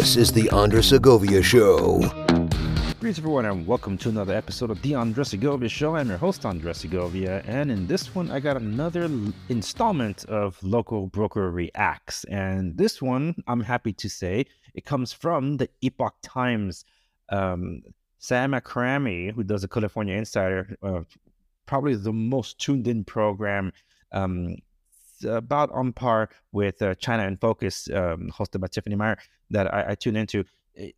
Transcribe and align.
This 0.00 0.16
is 0.16 0.32
the 0.32 0.48
Andres 0.48 0.86
Segovia 0.86 1.42
Show. 1.42 1.98
Greetings, 3.00 3.18
everyone, 3.18 3.44
and 3.44 3.66
welcome 3.66 3.98
to 3.98 4.08
another 4.08 4.34
episode 4.34 4.70
of 4.70 4.80
the 4.80 4.94
Andres 4.94 5.28
Segovia 5.28 5.68
Show. 5.68 5.94
I'm 5.94 6.08
your 6.08 6.16
host, 6.16 6.46
Andres 6.46 6.78
Segovia, 6.78 7.42
and 7.44 7.70
in 7.70 7.86
this 7.86 8.14
one, 8.14 8.30
I 8.30 8.40
got 8.40 8.56
another 8.56 9.10
installment 9.50 10.24
of 10.24 10.56
Local 10.62 11.08
Broker 11.08 11.50
Reacts. 11.50 12.24
And 12.30 12.78
this 12.78 13.02
one, 13.02 13.34
I'm 13.46 13.60
happy 13.60 13.92
to 13.92 14.08
say, 14.08 14.46
it 14.72 14.86
comes 14.86 15.12
from 15.12 15.58
the 15.58 15.68
Epoch 15.82 16.14
Times. 16.22 16.86
Um, 17.28 17.82
Siyamak 18.22 18.62
Khorrami, 18.62 19.34
who 19.34 19.44
does 19.44 19.60
the 19.60 19.68
California 19.68 20.16
Insider, 20.16 20.78
uh, 20.82 21.02
probably 21.66 21.94
the 21.94 22.10
most 22.10 22.58
tuned 22.58 22.88
in 22.88 23.04
program 23.04 23.70
um, 24.12 24.56
about 25.24 25.70
on 25.72 25.92
par 25.92 26.30
with 26.52 26.80
uh, 26.82 26.94
China 26.96 27.24
in 27.24 27.36
Focus, 27.36 27.88
um, 27.92 28.30
hosted 28.30 28.60
by 28.60 28.68
Tiffany 28.68 28.96
Meier, 28.96 29.18
that 29.50 29.72
I, 29.72 29.90
I 29.90 29.94
tune 29.94 30.16
into. 30.16 30.44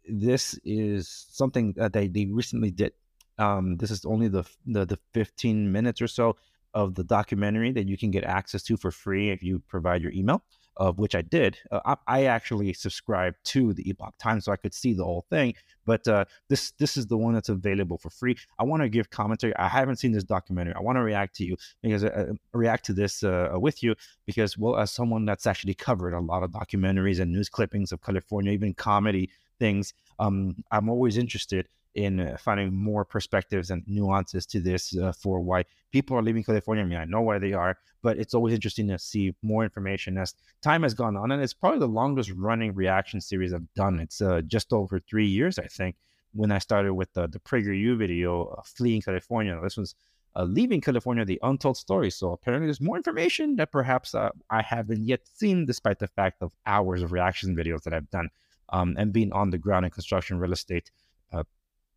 This 0.08 0.58
is 0.64 1.26
something 1.30 1.72
that 1.76 1.92
they, 1.92 2.08
they 2.08 2.26
recently 2.26 2.70
did. 2.70 2.92
Um, 3.38 3.76
this 3.78 3.90
is 3.90 4.04
only 4.04 4.28
the, 4.28 4.44
the 4.66 4.84
the 4.84 4.98
15 5.14 5.72
minutes 5.72 6.02
or 6.02 6.06
so 6.06 6.36
of 6.74 6.94
the 6.94 7.04
documentary 7.04 7.72
that 7.72 7.88
you 7.88 7.98
can 7.98 8.10
get 8.10 8.24
access 8.24 8.62
to 8.64 8.76
for 8.76 8.90
free 8.90 9.30
if 9.30 9.42
you 9.42 9.60
provide 9.68 10.02
your 10.02 10.12
email, 10.12 10.42
of 10.76 10.98
which 10.98 11.14
I 11.14 11.22
did. 11.22 11.58
Uh, 11.70 11.80
I, 11.84 11.96
I 12.06 12.24
actually 12.24 12.72
subscribed 12.72 13.36
to 13.44 13.72
the 13.74 13.88
Epoch 13.88 14.14
Times 14.18 14.44
so 14.44 14.52
I 14.52 14.56
could 14.56 14.74
see 14.74 14.94
the 14.94 15.04
whole 15.04 15.26
thing. 15.30 15.54
But 15.84 16.06
uh, 16.08 16.24
this 16.48 16.72
this 16.72 16.96
is 16.96 17.06
the 17.06 17.16
one 17.16 17.34
that's 17.34 17.48
available 17.48 17.98
for 17.98 18.10
free. 18.10 18.36
I 18.58 18.64
want 18.64 18.82
to 18.82 18.88
give 18.88 19.10
commentary. 19.10 19.54
I 19.56 19.68
haven't 19.68 19.96
seen 19.96 20.12
this 20.12 20.24
documentary. 20.24 20.74
I 20.74 20.80
want 20.80 20.96
to 20.96 21.02
react 21.02 21.36
to 21.36 21.44
you 21.44 21.56
because 21.82 22.04
uh, 22.04 22.32
react 22.52 22.86
to 22.86 22.92
this 22.92 23.22
uh, 23.22 23.50
with 23.54 23.82
you 23.82 23.94
because 24.26 24.56
well, 24.56 24.76
as 24.76 24.90
someone 24.90 25.24
that's 25.24 25.46
actually 25.46 25.74
covered 25.74 26.14
a 26.14 26.20
lot 26.20 26.42
of 26.42 26.50
documentaries 26.50 27.20
and 27.20 27.32
news 27.32 27.48
clippings 27.48 27.92
of 27.92 28.00
California, 28.02 28.52
even 28.52 28.74
comedy 28.74 29.30
things, 29.58 29.94
um, 30.18 30.56
I'm 30.70 30.88
always 30.88 31.18
interested 31.18 31.68
in 31.94 32.20
uh, 32.20 32.36
finding 32.38 32.74
more 32.74 33.04
perspectives 33.04 33.70
and 33.70 33.82
nuances 33.86 34.46
to 34.46 34.60
this 34.60 34.96
uh, 34.96 35.12
for 35.12 35.40
why 35.40 35.64
people 35.90 36.16
are 36.16 36.22
leaving 36.22 36.42
California. 36.42 36.84
I 36.84 36.86
mean, 36.86 36.98
I 36.98 37.04
know 37.04 37.20
why 37.20 37.38
they 37.38 37.52
are, 37.52 37.76
but 38.02 38.18
it's 38.18 38.34
always 38.34 38.54
interesting 38.54 38.88
to 38.88 38.98
see 38.98 39.34
more 39.42 39.62
information 39.62 40.16
as 40.16 40.34
time 40.62 40.82
has 40.82 40.94
gone 40.94 41.16
on. 41.16 41.32
And 41.32 41.42
it's 41.42 41.52
probably 41.52 41.80
the 41.80 41.88
longest 41.88 42.30
running 42.30 42.74
reaction 42.74 43.20
series 43.20 43.52
I've 43.52 43.72
done. 43.74 44.00
It's 44.00 44.20
uh, 44.20 44.42
just 44.46 44.72
over 44.72 45.00
three 45.00 45.26
years, 45.26 45.58
I 45.58 45.66
think, 45.66 45.96
when 46.32 46.50
I 46.50 46.58
started 46.58 46.94
with 46.94 47.12
the, 47.12 47.26
the 47.26 47.38
PragerU 47.38 47.98
video, 47.98 48.46
uh, 48.46 48.62
Fleeing 48.64 49.02
California. 49.02 49.58
This 49.62 49.76
was 49.76 49.94
uh, 50.34 50.44
Leaving 50.44 50.80
California, 50.80 51.24
the 51.24 51.40
untold 51.42 51.76
story. 51.76 52.10
So 52.10 52.32
apparently 52.32 52.66
there's 52.66 52.80
more 52.80 52.96
information 52.96 53.56
that 53.56 53.70
perhaps 53.70 54.14
uh, 54.14 54.30
I 54.48 54.62
haven't 54.62 55.04
yet 55.04 55.20
seen, 55.34 55.66
despite 55.66 55.98
the 55.98 56.08
fact 56.08 56.42
of 56.42 56.52
hours 56.64 57.02
of 57.02 57.12
reaction 57.12 57.54
videos 57.54 57.82
that 57.82 57.92
I've 57.92 58.10
done 58.10 58.30
um, 58.70 58.96
and 58.98 59.12
being 59.12 59.32
on 59.32 59.50
the 59.50 59.58
ground 59.58 59.84
in 59.84 59.90
construction, 59.90 60.38
real 60.38 60.52
estate, 60.52 60.90
uh, 61.32 61.44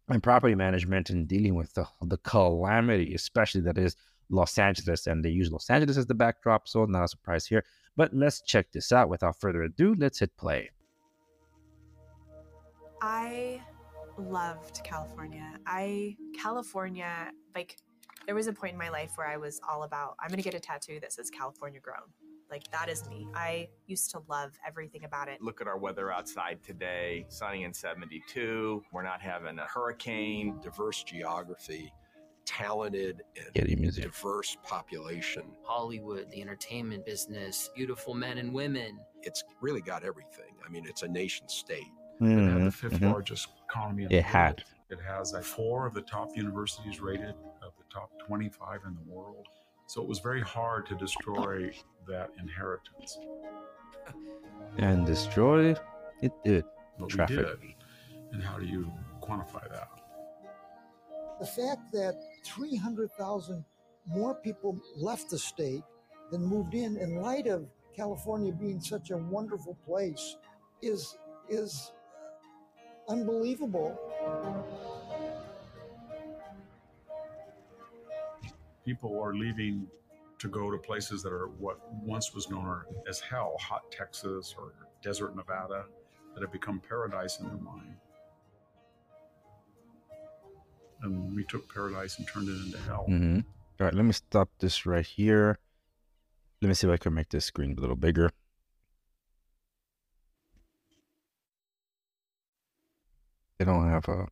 and 0.09 0.21
property 0.21 0.55
management 0.55 1.09
and 1.09 1.27
dealing 1.27 1.55
with 1.55 1.73
the, 1.73 1.87
the 2.01 2.17
calamity, 2.17 3.13
especially 3.15 3.61
that 3.61 3.77
is 3.77 3.95
Los 4.29 4.57
Angeles. 4.57 5.07
And 5.07 5.23
they 5.23 5.29
use 5.29 5.51
Los 5.51 5.69
Angeles 5.69 5.97
as 5.97 6.05
the 6.05 6.13
backdrop, 6.13 6.67
so 6.67 6.85
not 6.85 7.03
a 7.03 7.07
surprise 7.07 7.45
here. 7.45 7.63
But 7.95 8.13
let's 8.13 8.41
check 8.41 8.71
this 8.71 8.91
out. 8.91 9.09
Without 9.09 9.39
further 9.39 9.63
ado, 9.63 9.95
let's 9.97 10.19
hit 10.19 10.35
play. 10.37 10.69
I 13.01 13.61
loved 14.17 14.83
California. 14.83 15.53
I 15.65 16.15
California 16.37 17.31
like 17.53 17.77
there 18.25 18.35
was 18.35 18.47
a 18.47 18.53
point 18.53 18.73
in 18.73 18.79
my 18.79 18.89
life 18.89 19.11
where 19.15 19.27
I 19.27 19.37
was 19.37 19.59
all 19.69 19.83
about 19.83 20.15
I'm 20.19 20.29
going 20.29 20.37
to 20.37 20.43
get 20.43 20.53
a 20.53 20.59
tattoo 20.59 20.99
that 21.01 21.13
says 21.13 21.29
California 21.29 21.79
grown. 21.79 22.09
Like 22.49 22.69
that 22.71 22.89
is 22.89 23.07
me. 23.09 23.27
I 23.33 23.67
used 23.87 24.11
to 24.11 24.21
love 24.29 24.51
everything 24.65 25.03
about 25.03 25.27
it. 25.27 25.41
Look 25.41 25.61
at 25.61 25.67
our 25.67 25.77
weather 25.77 26.11
outside 26.11 26.63
today. 26.63 27.25
Sunny 27.27 27.63
and 27.63 27.75
72. 27.75 28.83
We're 28.91 29.03
not 29.03 29.21
having 29.21 29.57
a 29.59 29.65
hurricane. 29.65 30.59
diverse 30.61 31.03
geography, 31.03 31.91
talented 32.45 33.23
and 33.55 33.93
diverse 33.95 34.57
population. 34.63 35.43
Hollywood, 35.63 36.29
the 36.31 36.41
entertainment 36.41 37.05
business, 37.05 37.69
beautiful 37.75 38.13
men 38.13 38.37
and 38.37 38.53
women. 38.53 38.99
It's 39.23 39.43
really 39.61 39.81
got 39.81 40.03
everything. 40.03 40.55
I 40.65 40.69
mean, 40.69 40.85
it's 40.87 41.01
a 41.03 41.07
nation 41.07 41.49
state. 41.49 41.87
It 42.21 42.25
had 42.25 42.61
the 42.61 42.69
5th 42.71 42.99
mhm. 42.99 43.11
largest 43.11 43.49
economy 43.69 44.03
in 44.03 44.11
It 44.11 44.17
the 44.17 44.21
had. 44.21 44.59
world. 44.59 44.63
It 44.91 44.99
has 45.01 45.35
four 45.45 45.85
of 45.87 45.93
the 45.93 46.01
top 46.01 46.29
universities 46.37 47.01
rated 47.01 47.35
of 47.61 47.73
the 47.77 47.83
top 47.91 48.11
25 48.25 48.81
in 48.85 48.95
the 48.95 49.11
world. 49.11 49.47
So 49.87 50.01
it 50.01 50.07
was 50.07 50.19
very 50.19 50.41
hard 50.41 50.85
to 50.87 50.95
destroy 50.95 51.71
that 52.07 52.31
inheritance. 52.39 53.17
And 54.77 55.05
destroy 55.05 55.75
it 56.21 56.33
did. 56.43 56.65
But 56.99 57.09
Traffic. 57.09 57.37
we 57.37 57.43
did. 57.43 57.75
And 58.33 58.43
how 58.43 58.57
do 58.57 58.65
you 58.65 58.91
quantify 59.21 59.69
that? 59.71 59.89
the 61.39 61.45
fact 61.45 61.91
that 61.91 62.15
300,000 62.43 63.63
more 64.07 64.35
people 64.35 64.79
left 64.95 65.29
the 65.29 65.37
state 65.37 65.83
than 66.31 66.45
moved 66.45 66.73
in 66.73 66.97
in 66.97 67.21
light 67.21 67.47
of 67.47 67.67
California 67.95 68.51
being 68.51 68.79
such 68.79 69.11
a 69.11 69.17
wonderful 69.17 69.75
place 69.85 70.37
is 70.81 71.17
is 71.49 71.91
unbelievable. 73.07 73.97
People 78.85 79.19
are 79.19 79.33
leaving 79.33 79.87
to 80.37 80.47
go 80.47 80.69
to 80.69 80.77
places 80.77 81.23
that 81.23 81.33
are 81.33 81.47
what 81.47 81.79
once 82.03 82.33
was 82.35 82.49
known 82.49 82.83
as 83.09 83.19
hell, 83.19 83.55
hot 83.59 83.91
Texas 83.91 84.53
or 84.57 84.73
desert 85.01 85.35
Nevada, 85.35 85.85
that 86.33 86.41
have 86.41 86.51
become 86.51 86.79
paradise 86.87 87.39
in 87.39 87.47
their 87.47 87.57
mind. 87.57 87.95
And 91.01 91.35
we 91.35 91.43
took 91.45 91.73
paradise 91.73 92.19
and 92.19 92.27
turned 92.27 92.49
it 92.49 92.63
into 92.63 92.77
hell. 92.79 93.05
hmm 93.05 93.39
All 93.79 93.85
right, 93.85 93.93
let 93.93 94.05
me 94.05 94.11
stop 94.11 94.49
this 94.59 94.85
right 94.85 95.05
here. 95.05 95.57
Let 96.61 96.67
me 96.69 96.73
see 96.75 96.87
if 96.87 96.93
I 96.93 96.97
can 96.97 97.13
make 97.13 97.29
this 97.29 97.45
screen 97.45 97.75
a 97.77 97.81
little 97.81 97.95
bigger. 97.95 98.31
They 103.57 103.65
don't 103.65 103.89
have 103.89 104.07
a 104.09 104.27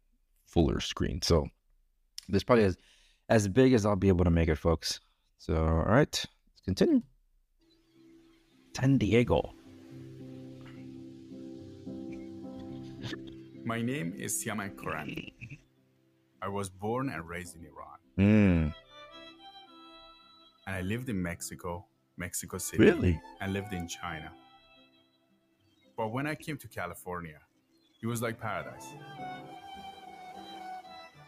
fuller 0.45 0.79
screen, 0.79 1.21
so 1.21 1.47
this 2.27 2.43
probably 2.43 2.65
is 2.65 2.77
as 3.33 3.47
big 3.47 3.73
as 3.73 3.83
I'll 3.85 3.95
be 3.95 4.09
able 4.09 4.25
to 4.25 4.29
make 4.39 4.47
it, 4.47 4.57
folks. 4.57 4.99
So, 5.39 5.55
all 5.55 5.85
right, 5.97 6.13
let's 6.13 6.61
continue. 6.63 7.01
San 8.77 8.97
Diego. 8.99 9.53
My 13.65 13.81
name 13.81 14.13
is 14.17 14.31
Siyamak 14.43 14.75
Khorrami. 14.75 15.33
I 16.41 16.47
was 16.47 16.69
born 16.69 17.09
and 17.09 17.27
raised 17.27 17.55
in 17.57 17.61
Iran, 17.71 17.99
Mm, 18.19 18.73
and 20.67 20.75
I 20.75 20.81
lived 20.81 21.09
in 21.09 21.19
Mexico, 21.21 21.85
Mexico 22.17 22.57
City, 22.59 22.83
really? 22.83 23.21
and 23.41 23.53
lived 23.53 23.73
in 23.73 23.87
China. 23.87 24.31
But 25.97 26.07
when 26.11 26.27
I 26.27 26.35
came 26.35 26.57
to 26.57 26.67
California, 26.67 27.39
it 28.01 28.07
was 28.07 28.21
like 28.21 28.39
paradise. 28.39 28.87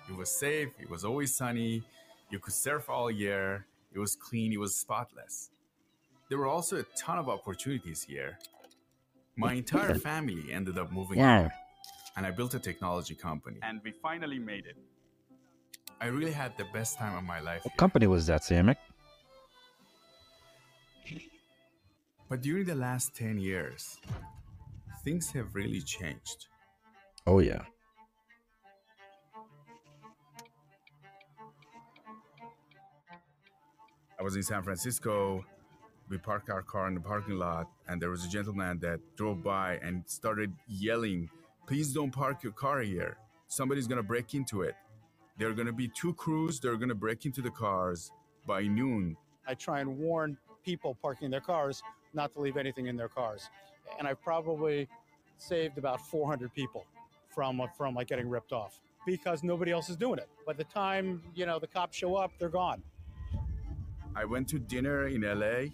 It 0.10 0.16
was 0.16 0.30
safe, 0.30 0.70
it 0.80 0.90
was 0.90 1.04
always 1.04 1.34
sunny, 1.36 1.84
you 2.30 2.40
could 2.40 2.54
surf 2.54 2.90
all 2.90 3.10
year, 3.10 3.66
it 3.94 4.00
was 4.00 4.16
clean, 4.16 4.54
it 4.54 4.60
was 4.60 4.76
spotless. 4.76 5.50
There 6.30 6.38
were 6.38 6.48
also 6.48 6.78
a 6.80 6.84
ton 6.98 7.18
of 7.18 7.30
opportunities 7.30 8.04
here. 8.04 8.38
My 9.36 9.54
entire 9.54 9.96
family 9.96 10.52
ended 10.52 10.78
up 10.78 10.92
moving 10.92 11.20
Wow. 11.20 11.40
here, 11.42 11.54
and 12.16 12.26
I 12.26 12.32
built 12.32 12.54
a 12.54 12.60
technology 12.60 13.16
company. 13.16 13.60
And 13.62 13.82
we 13.84 13.92
finally 13.92 14.40
made 14.40 14.66
it. 14.66 14.78
I 16.00 16.08
really 16.08 16.32
had 16.32 16.56
the 16.58 16.66
best 16.74 16.98
time 16.98 17.18
of 17.18 17.24
my 17.24 17.40
life. 17.40 17.64
What 17.66 17.72
here. 17.74 17.78
company 17.78 18.08
was 18.08 18.28
that, 18.28 18.42
Samek? 18.42 18.78
But 22.30 22.42
during 22.42 22.66
the 22.66 22.76
last 22.76 23.16
10 23.16 23.38
years, 23.38 23.98
things 25.04 25.30
have 25.32 25.54
really 25.54 25.82
changed. 25.82 26.48
Oh 27.28 27.40
yeah. 27.40 27.62
Was 34.26 34.36
in 34.36 34.42
San 34.42 34.64
Francisco. 34.64 35.46
We 36.10 36.18
parked 36.18 36.50
our 36.50 36.64
car 36.64 36.88
in 36.88 36.96
the 36.96 37.00
parking 37.00 37.38
lot, 37.38 37.70
and 37.88 38.02
there 38.02 38.10
was 38.10 38.26
a 38.26 38.28
gentleman 38.28 38.80
that 38.80 39.00
drove 39.16 39.44
by 39.44 39.78
and 39.84 40.04
started 40.08 40.52
yelling, 40.68 41.30
Please 41.68 41.94
don't 41.94 42.12
park 42.12 42.42
your 42.42 42.52
car 42.52 42.82
here. 42.82 43.18
Somebody's 43.48 43.88
gonna 43.88 44.04
break 44.04 44.34
into 44.34 44.64
it. 44.64 44.76
There 45.38 45.48
are 45.50 45.54
gonna 45.54 45.72
be 45.72 45.88
two 45.88 46.16
crews, 46.16 46.60
they're 46.60 46.76
gonna 46.76 46.96
break 46.96 47.28
into 47.28 47.42
the 47.44 47.52
cars 47.52 48.12
by 48.48 48.64
noon. 48.64 49.16
I 49.48 49.54
try 49.54 49.80
and 49.82 49.96
warn 50.00 50.38
people 50.64 50.98
parking 51.04 51.30
their 51.30 51.40
cars 51.40 51.84
not 52.16 52.34
to 52.34 52.40
leave 52.40 52.58
anything 52.58 52.88
in 52.88 52.96
their 52.98 53.10
cars. 53.10 53.50
And 54.00 54.08
I've 54.08 54.22
probably 54.24 54.88
saved 55.38 55.78
about 55.78 56.02
400 56.02 56.52
people 56.52 56.84
from 57.30 57.62
from 57.78 57.94
like 57.94 58.08
getting 58.08 58.28
ripped 58.28 58.54
off 58.54 58.80
because 59.06 59.44
nobody 59.44 59.72
else 59.72 59.88
is 59.90 59.96
doing 59.96 60.18
it. 60.18 60.30
By 60.48 60.54
the 60.54 60.64
time, 60.64 61.22
you 61.36 61.46
know, 61.46 61.60
the 61.60 61.68
cops 61.68 61.96
show 61.96 62.16
up, 62.16 62.32
they're 62.40 62.50
gone. 62.50 62.82
I 64.16 64.24
went 64.26 64.48
to 64.50 64.60
dinner 64.60 65.08
in 65.08 65.22
LA 65.22 65.72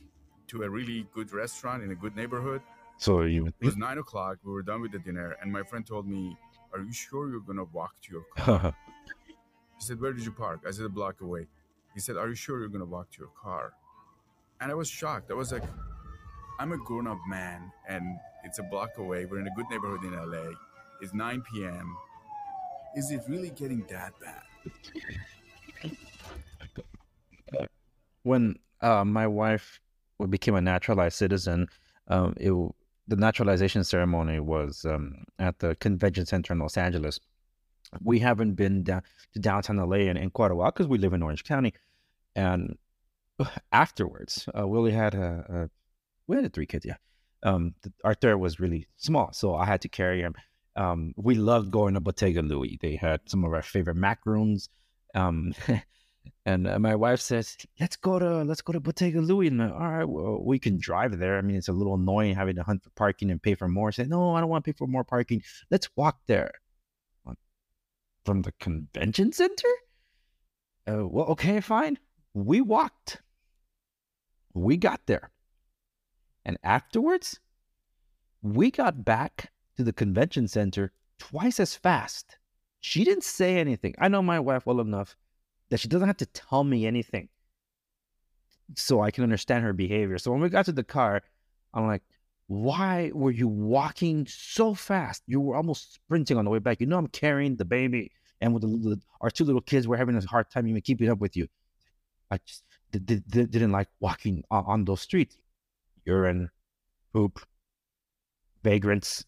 to 0.47 0.63
a 0.63 0.69
really 0.69 1.07
good 1.13 1.31
restaurant 1.31 1.83
in 1.83 1.91
a 1.91 1.95
good 1.95 2.15
neighborhood. 2.15 2.61
So 2.97 3.21
you 3.21 3.47
It 3.47 3.65
was 3.65 3.77
nine 3.77 3.99
o'clock. 3.99 4.37
We 4.43 4.51
were 4.51 4.63
done 4.63 4.81
with 4.81 4.91
the 4.91 4.99
dinner, 4.99 5.35
and 5.41 5.51
my 5.51 5.63
friend 5.63 5.85
told 5.85 6.07
me, 6.07 6.37
"Are 6.73 6.79
you 6.79 6.93
sure 6.93 7.29
you're 7.29 7.47
gonna 7.51 7.69
walk 7.79 7.93
to 8.03 8.11
your 8.11 8.25
car?" 8.35 8.75
he 9.27 9.81
said, 9.87 9.99
"Where 10.01 10.13
did 10.13 10.25
you 10.25 10.31
park?" 10.31 10.61
I 10.67 10.71
said, 10.71 10.85
"A 10.85 10.89
block 10.89 11.21
away." 11.21 11.47
He 11.93 11.99
said, 11.99 12.17
"Are 12.17 12.27
you 12.27 12.35
sure 12.35 12.59
you're 12.59 12.69
gonna 12.75 12.93
walk 12.97 13.11
to 13.11 13.19
your 13.19 13.33
car?" 13.41 13.73
And 14.59 14.71
I 14.71 14.75
was 14.75 14.89
shocked. 14.89 15.31
I 15.31 15.35
was 15.35 15.51
like, 15.51 15.63
"I'm 16.59 16.71
a 16.71 16.77
grown-up 16.77 17.21
man, 17.27 17.71
and 17.87 18.17
it's 18.43 18.59
a 18.59 18.63
block 18.63 18.97
away. 18.97 19.25
We're 19.25 19.39
in 19.39 19.47
a 19.47 19.55
good 19.55 19.69
neighborhood 19.69 20.03
in 20.03 20.13
LA. 20.13 20.47
It's 21.01 21.13
9 21.13 21.41
p.m. 21.49 21.95
Is 22.95 23.11
it 23.11 23.21
really 23.27 23.51
getting 23.51 23.85
that 23.89 24.13
bad?" 24.19 24.45
When 28.23 28.55
uh, 28.81 29.05
my 29.05 29.27
wife 29.27 29.79
became 30.29 30.55
a 30.55 30.61
naturalized 30.61 31.17
citizen, 31.17 31.67
um, 32.07 32.33
it, 32.37 32.51
the 33.07 33.15
naturalization 33.15 33.83
ceremony 33.83 34.39
was 34.39 34.85
um, 34.85 35.23
at 35.39 35.59
the 35.59 35.75
convention 35.75 36.25
center 36.25 36.53
in 36.53 36.59
Los 36.59 36.77
Angeles. 36.77 37.19
We 38.01 38.19
haven't 38.19 38.53
been 38.53 38.83
down 38.83 39.01
to 39.33 39.39
downtown 39.39 39.77
LA 39.77 39.97
in, 39.97 40.17
in 40.17 40.29
quite 40.29 40.51
a 40.51 40.55
while 40.55 40.71
because 40.71 40.87
we 40.87 40.97
live 40.97 41.13
in 41.13 41.23
Orange 41.23 41.43
County. 41.43 41.73
And 42.35 42.77
afterwards, 43.71 44.47
uh, 44.53 44.67
had 44.85 45.15
a, 45.15 45.45
a, 45.49 45.69
we 46.27 46.37
had 46.37 46.53
three 46.53 46.65
kids, 46.65 46.85
yeah. 46.85 46.97
Um, 47.43 47.73
th- 47.83 47.93
our 48.03 48.13
third 48.13 48.37
was 48.37 48.59
really 48.59 48.87
small, 48.97 49.33
so 49.33 49.55
I 49.55 49.65
had 49.65 49.81
to 49.81 49.89
carry 49.89 50.21
him. 50.21 50.35
Um, 50.75 51.13
we 51.17 51.35
loved 51.35 51.71
going 51.71 51.95
to 51.95 51.99
Bottega 51.99 52.41
Louie. 52.41 52.77
They 52.81 52.95
had 52.95 53.21
some 53.25 53.43
of 53.43 53.53
our 53.53 53.61
favorite 53.61 53.97
macaroons. 53.97 54.69
Um, 55.15 55.53
and 56.45 56.67
uh, 56.67 56.79
my 56.79 56.95
wife 56.95 57.19
says, 57.19 57.57
"Let's 57.79 57.95
go 57.95 58.19
to 58.19 58.43
let's 58.43 58.61
go 58.61 58.73
to 58.73 58.79
Bottega 58.79 59.21
Louie." 59.21 59.47
And 59.47 59.59
like, 59.59 59.71
all 59.71 59.91
right, 59.91 60.05
well, 60.05 60.41
we 60.43 60.59
can 60.59 60.77
drive 60.79 61.19
there. 61.19 61.37
I 61.37 61.41
mean, 61.41 61.55
it's 61.55 61.67
a 61.67 61.73
little 61.73 61.95
annoying 61.95 62.35
having 62.35 62.55
to 62.55 62.63
hunt 62.63 62.83
for 62.83 62.89
parking 62.91 63.29
and 63.31 63.41
pay 63.41 63.55
for 63.55 63.67
more. 63.67 63.91
I 63.97 64.03
"No, 64.03 64.35
I 64.35 64.39
don't 64.39 64.49
want 64.49 64.65
to 64.65 64.71
pay 64.71 64.77
for 64.77 64.87
more 64.87 65.03
parking. 65.03 65.43
Let's 65.69 65.89
walk 65.95 66.19
there." 66.27 66.51
From 68.23 68.43
the 68.43 68.51
convention 68.59 69.31
center? 69.31 69.67
Uh, 70.87 71.07
well, 71.07 71.25
okay, 71.25 71.59
fine. 71.59 71.97
We 72.35 72.61
walked. 72.61 73.19
We 74.53 74.77
got 74.77 75.01
there, 75.07 75.31
and 76.45 76.57
afterwards, 76.63 77.39
we 78.43 78.69
got 78.69 79.03
back 79.03 79.51
to 79.77 79.83
the 79.83 79.93
convention 79.93 80.47
center 80.47 80.91
twice 81.17 81.59
as 81.59 81.75
fast. 81.75 82.37
She 82.79 83.03
didn't 83.03 83.23
say 83.23 83.57
anything. 83.57 83.95
I 83.97 84.07
know 84.07 84.21
my 84.21 84.39
wife 84.39 84.65
well 84.65 84.81
enough 84.81 85.15
that 85.71 85.79
she 85.79 85.87
doesn't 85.87 86.07
have 86.07 86.17
to 86.17 86.25
tell 86.27 86.63
me 86.63 86.85
anything 86.85 87.29
so 88.75 89.01
I 89.01 89.09
can 89.09 89.23
understand 89.23 89.63
her 89.63 89.73
behavior. 89.73 90.17
So 90.17 90.31
when 90.31 90.41
we 90.41 90.49
got 90.49 90.65
to 90.65 90.71
the 90.71 90.83
car, 90.83 91.23
I'm 91.73 91.87
like, 91.87 92.03
why 92.47 93.11
were 93.13 93.31
you 93.31 93.47
walking 93.47 94.27
so 94.27 94.73
fast? 94.73 95.23
You 95.25 95.39
were 95.39 95.55
almost 95.55 95.93
sprinting 95.93 96.37
on 96.37 96.43
the 96.43 96.51
way 96.51 96.59
back. 96.59 96.81
You 96.81 96.87
know, 96.87 96.97
I'm 96.97 97.07
carrying 97.07 97.55
the 97.55 97.63
baby, 97.63 98.11
and 98.41 98.53
with 98.53 98.63
the, 98.63 98.67
the, 98.67 99.01
our 99.21 99.29
two 99.29 99.45
little 99.45 99.61
kids, 99.61 99.87
we're 99.87 99.95
having 99.95 100.17
a 100.17 100.21
hard 100.25 100.51
time 100.51 100.67
even 100.67 100.81
keeping 100.81 101.09
up 101.09 101.19
with 101.19 101.37
you. 101.37 101.47
I 102.29 102.39
just 102.45 102.63
did, 102.91 103.05
did, 103.05 103.51
didn't 103.51 103.71
like 103.71 103.87
walking 104.01 104.43
on, 104.51 104.65
on 104.67 104.85
those 104.85 104.99
streets. 104.99 105.37
Urine, 106.05 106.49
poop, 107.13 107.39
vagrants. 108.63 109.25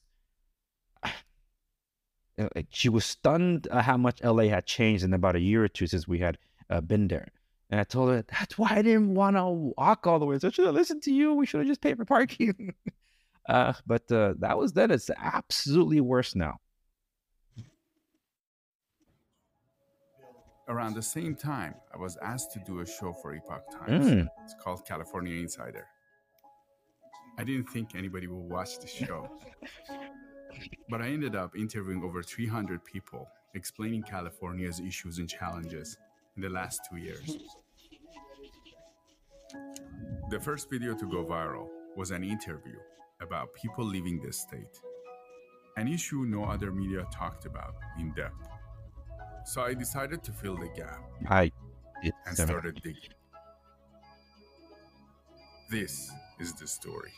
She 2.69 2.89
was 2.89 3.05
stunned 3.05 3.67
at 3.67 3.83
how 3.83 3.97
much 3.97 4.23
LA 4.23 4.45
had 4.45 4.65
changed 4.65 5.03
in 5.03 5.13
about 5.13 5.35
a 5.35 5.39
year 5.39 5.63
or 5.63 5.67
two 5.67 5.87
since 5.87 6.07
we 6.07 6.19
had 6.19 6.37
uh, 6.69 6.81
been 6.81 7.07
there. 7.07 7.27
And 7.69 7.79
I 7.79 7.83
told 7.83 8.09
her, 8.09 8.23
that's 8.29 8.57
why 8.57 8.69
I 8.71 8.81
didn't 8.81 9.15
want 9.15 9.35
to 9.35 9.45
walk 9.77 10.05
all 10.05 10.19
the 10.19 10.25
way. 10.25 10.37
So 10.39 10.47
I 10.47 10.51
should 10.51 10.65
have 10.65 10.75
listened 10.75 11.03
to 11.03 11.11
you. 11.11 11.33
We 11.33 11.45
should 11.45 11.59
have 11.59 11.67
just 11.67 11.81
paid 11.81 11.97
for 11.97 12.05
parking. 12.05 12.73
uh, 13.49 13.73
but 13.85 14.11
uh, 14.11 14.35
that 14.39 14.57
was 14.57 14.73
then. 14.73 14.91
It's 14.91 15.09
absolutely 15.17 16.01
worse 16.01 16.35
now. 16.35 16.59
Around 20.69 20.93
the 20.93 21.01
same 21.01 21.35
time, 21.35 21.75
I 21.93 21.97
was 21.97 22.17
asked 22.21 22.53
to 22.53 22.59
do 22.59 22.79
a 22.79 22.85
show 22.85 23.11
for 23.11 23.35
Epoch 23.35 23.63
Times. 23.71 24.07
Mm. 24.07 24.27
It's 24.43 24.55
called 24.63 24.85
California 24.85 25.41
Insider. 25.41 25.85
I 27.37 27.43
didn't 27.43 27.65
think 27.69 27.95
anybody 27.95 28.27
would 28.27 28.49
watch 28.49 28.79
the 28.79 28.87
show. 28.87 29.29
but 30.89 31.01
I 31.01 31.07
ended 31.07 31.35
up 31.35 31.55
interviewing 31.55 32.03
over 32.03 32.23
300 32.23 32.83
people, 32.83 33.27
explaining 33.55 34.03
California's 34.03 34.79
issues 34.79 35.19
and 35.19 35.29
challenges 35.29 35.97
in 36.35 36.41
the 36.41 36.49
last 36.49 36.81
two 36.89 36.97
years. 36.97 37.37
The 40.29 40.39
first 40.39 40.69
video 40.69 40.95
to 40.95 41.05
go 41.09 41.25
viral 41.25 41.67
was 41.95 42.11
an 42.11 42.23
interview 42.23 42.77
about 43.21 43.53
people 43.53 43.85
leaving 43.85 44.19
the 44.21 44.33
state, 44.33 44.79
an 45.77 45.87
issue 45.87 46.25
no 46.25 46.43
other 46.45 46.71
media 46.71 47.05
talked 47.13 47.45
about 47.45 47.75
in 47.99 48.11
depth. 48.13 48.47
So 49.45 49.61
I 49.61 49.73
decided 49.73 50.23
to 50.23 50.31
fill 50.31 50.57
the 50.57 50.69
gap 50.75 51.03
I 51.29 51.51
and 52.25 52.37
started 52.37 52.81
digging. 52.83 53.13
This 55.69 56.11
is 56.39 56.53
the 56.53 56.67
story. 56.67 57.11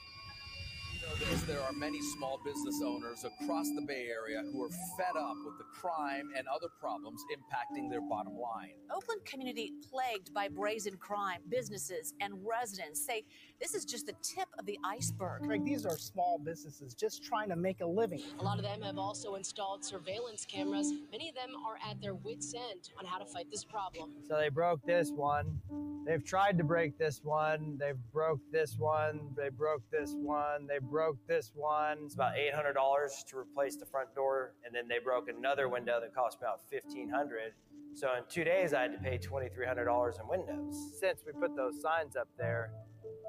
As 1.31 1.43
there 1.45 1.61
are 1.61 1.71
many 1.71 2.01
small 2.01 2.39
business 2.43 2.81
owners 2.83 3.25
across 3.25 3.67
the 3.75 3.81
Bay 3.81 4.07
Area 4.09 4.43
who 4.51 4.63
are 4.63 4.69
fed 4.97 5.15
up 5.17 5.37
with 5.45 5.57
the 5.57 5.63
crime 5.63 6.29
and 6.37 6.47
other 6.47 6.67
problems 6.79 7.21
impacting 7.33 7.89
their 7.89 8.01
bottom 8.01 8.37
line. 8.37 8.73
Oakland 8.93 9.23
community 9.25 9.71
plagued 9.89 10.33
by 10.33 10.47
brazen 10.47 10.97
crime. 10.97 11.41
Businesses 11.49 12.13
and 12.19 12.33
residents 12.45 13.05
say 13.05 13.23
this 13.61 13.73
is 13.73 13.85
just 13.85 14.07
the 14.07 14.13
tip 14.21 14.47
of 14.59 14.65
the 14.65 14.77
iceberg. 14.83 15.43
Craig, 15.43 15.63
these 15.63 15.85
are 15.85 15.97
small 15.97 16.37
businesses 16.37 16.93
just 16.93 17.23
trying 17.23 17.49
to 17.49 17.55
make 17.55 17.81
a 17.81 17.85
living. 17.85 18.21
A 18.39 18.43
lot 18.43 18.57
of 18.57 18.63
them 18.63 18.81
have 18.81 18.97
also 18.97 19.35
installed 19.35 19.85
surveillance 19.85 20.45
cameras. 20.45 20.91
Many 21.11 21.29
of 21.29 21.35
them 21.35 21.51
are 21.65 21.77
at 21.89 22.01
their 22.01 22.15
wits' 22.15 22.53
end 22.53 22.89
on 22.99 23.05
how 23.05 23.19
to 23.19 23.25
fight 23.25 23.47
this 23.51 23.63
problem. 23.63 24.11
So 24.27 24.37
they 24.37 24.49
broke 24.49 24.85
this 24.85 25.11
one. 25.11 25.59
They've 26.05 26.23
tried 26.23 26.57
to 26.59 26.63
break 26.63 26.97
this 26.97 27.21
one. 27.23 27.77
They've 27.79 27.97
broke 28.13 28.41
this 28.51 28.75
one. 28.77 29.21
They 29.35 29.49
broke 29.49 29.81
this 29.91 30.13
one. 30.13 30.67
They 30.67 30.77
broke 30.79 30.94
this 31.27 31.51
one. 31.53 31.99
It's 32.05 32.15
about 32.15 32.37
eight 32.37 32.53
hundred 32.53 32.73
dollars 32.73 33.23
to 33.29 33.37
replace 33.37 33.75
the 33.75 33.85
front 33.85 34.13
door, 34.15 34.53
and 34.65 34.73
then 34.73 34.87
they 34.87 34.99
broke 34.99 35.29
another 35.29 35.69
window 35.69 35.99
that 36.01 36.13
cost 36.13 36.37
about 36.39 36.61
$1,500. 36.71 37.51
So 37.93 38.13
in 38.17 38.23
two 38.29 38.43
days, 38.43 38.73
I 38.73 38.83
had 38.83 38.91
to 38.93 38.97
pay 38.97 39.17
twenty 39.17 39.49
three 39.49 39.65
hundred 39.65 39.85
dollars 39.85 40.17
in 40.21 40.27
windows. 40.27 40.75
Since 40.99 41.21
we 41.25 41.31
put 41.33 41.55
those 41.55 41.81
signs 41.81 42.15
up 42.15 42.27
there, 42.37 42.71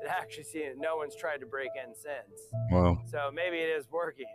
it 0.02 0.08
actually 0.08 0.44
seems 0.44 0.76
no 0.78 0.96
one's 0.96 1.14
tried 1.16 1.38
to 1.38 1.46
break 1.46 1.70
in 1.76 1.94
since. 1.94 2.40
Wow. 2.70 2.98
So 3.10 3.31
maybe 3.32 3.58
it 3.58 3.69
is 3.76 3.86
working. 3.91 4.26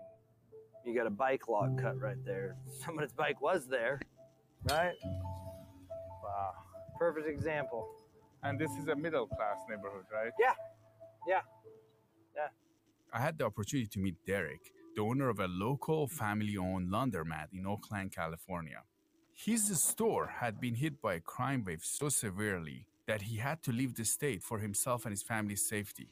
You 0.85 0.95
got 0.95 1.05
a 1.05 1.11
bike 1.11 1.47
lock 1.47 1.77
cut 1.81 1.99
right 1.99 2.23
there. 2.25 2.55
Someone's 2.85 3.13
bike 3.13 3.41
was 3.41 3.67
there, 3.67 3.99
right? 4.69 4.95
Wow. 6.23 6.51
Perfect 6.97 7.27
example. 7.27 7.87
And 8.43 8.57
this 8.57 8.71
is 8.71 8.87
a 8.87 8.95
middle 8.95 9.27
class 9.27 9.57
neighborhood, 9.69 10.05
right? 10.11 10.31
Yeah. 10.39 10.53
Yeah. 11.27 11.41
Yeah. 11.41 11.41
I 13.13 13.19
had 13.19 13.37
the 13.37 13.45
opportunity 13.45 13.87
to 13.87 13.99
meet 13.99 14.15
Derek, 14.25 14.71
the 14.95 15.01
owner 15.01 15.27
of 15.29 15.39
a 15.39 15.47
local 15.47 16.07
family 16.07 16.55
owned 16.57 16.89
laundromat 16.89 17.47
in 17.53 17.65
Oakland, 17.65 18.13
California. 18.13 18.83
His 19.33 19.81
store 19.81 20.27
had 20.27 20.61
been 20.61 20.75
hit 20.75 21.01
by 21.01 21.15
a 21.15 21.19
crime 21.19 21.63
wave 21.65 21.81
so 21.83 22.07
severely 22.09 22.85
that 23.07 23.23
he 23.23 23.37
had 23.37 23.63
to 23.63 23.71
leave 23.71 23.95
the 23.95 24.05
state 24.05 24.43
for 24.43 24.59
himself 24.59 25.03
and 25.05 25.11
his 25.11 25.23
family's 25.23 25.67
safety. 25.67 26.07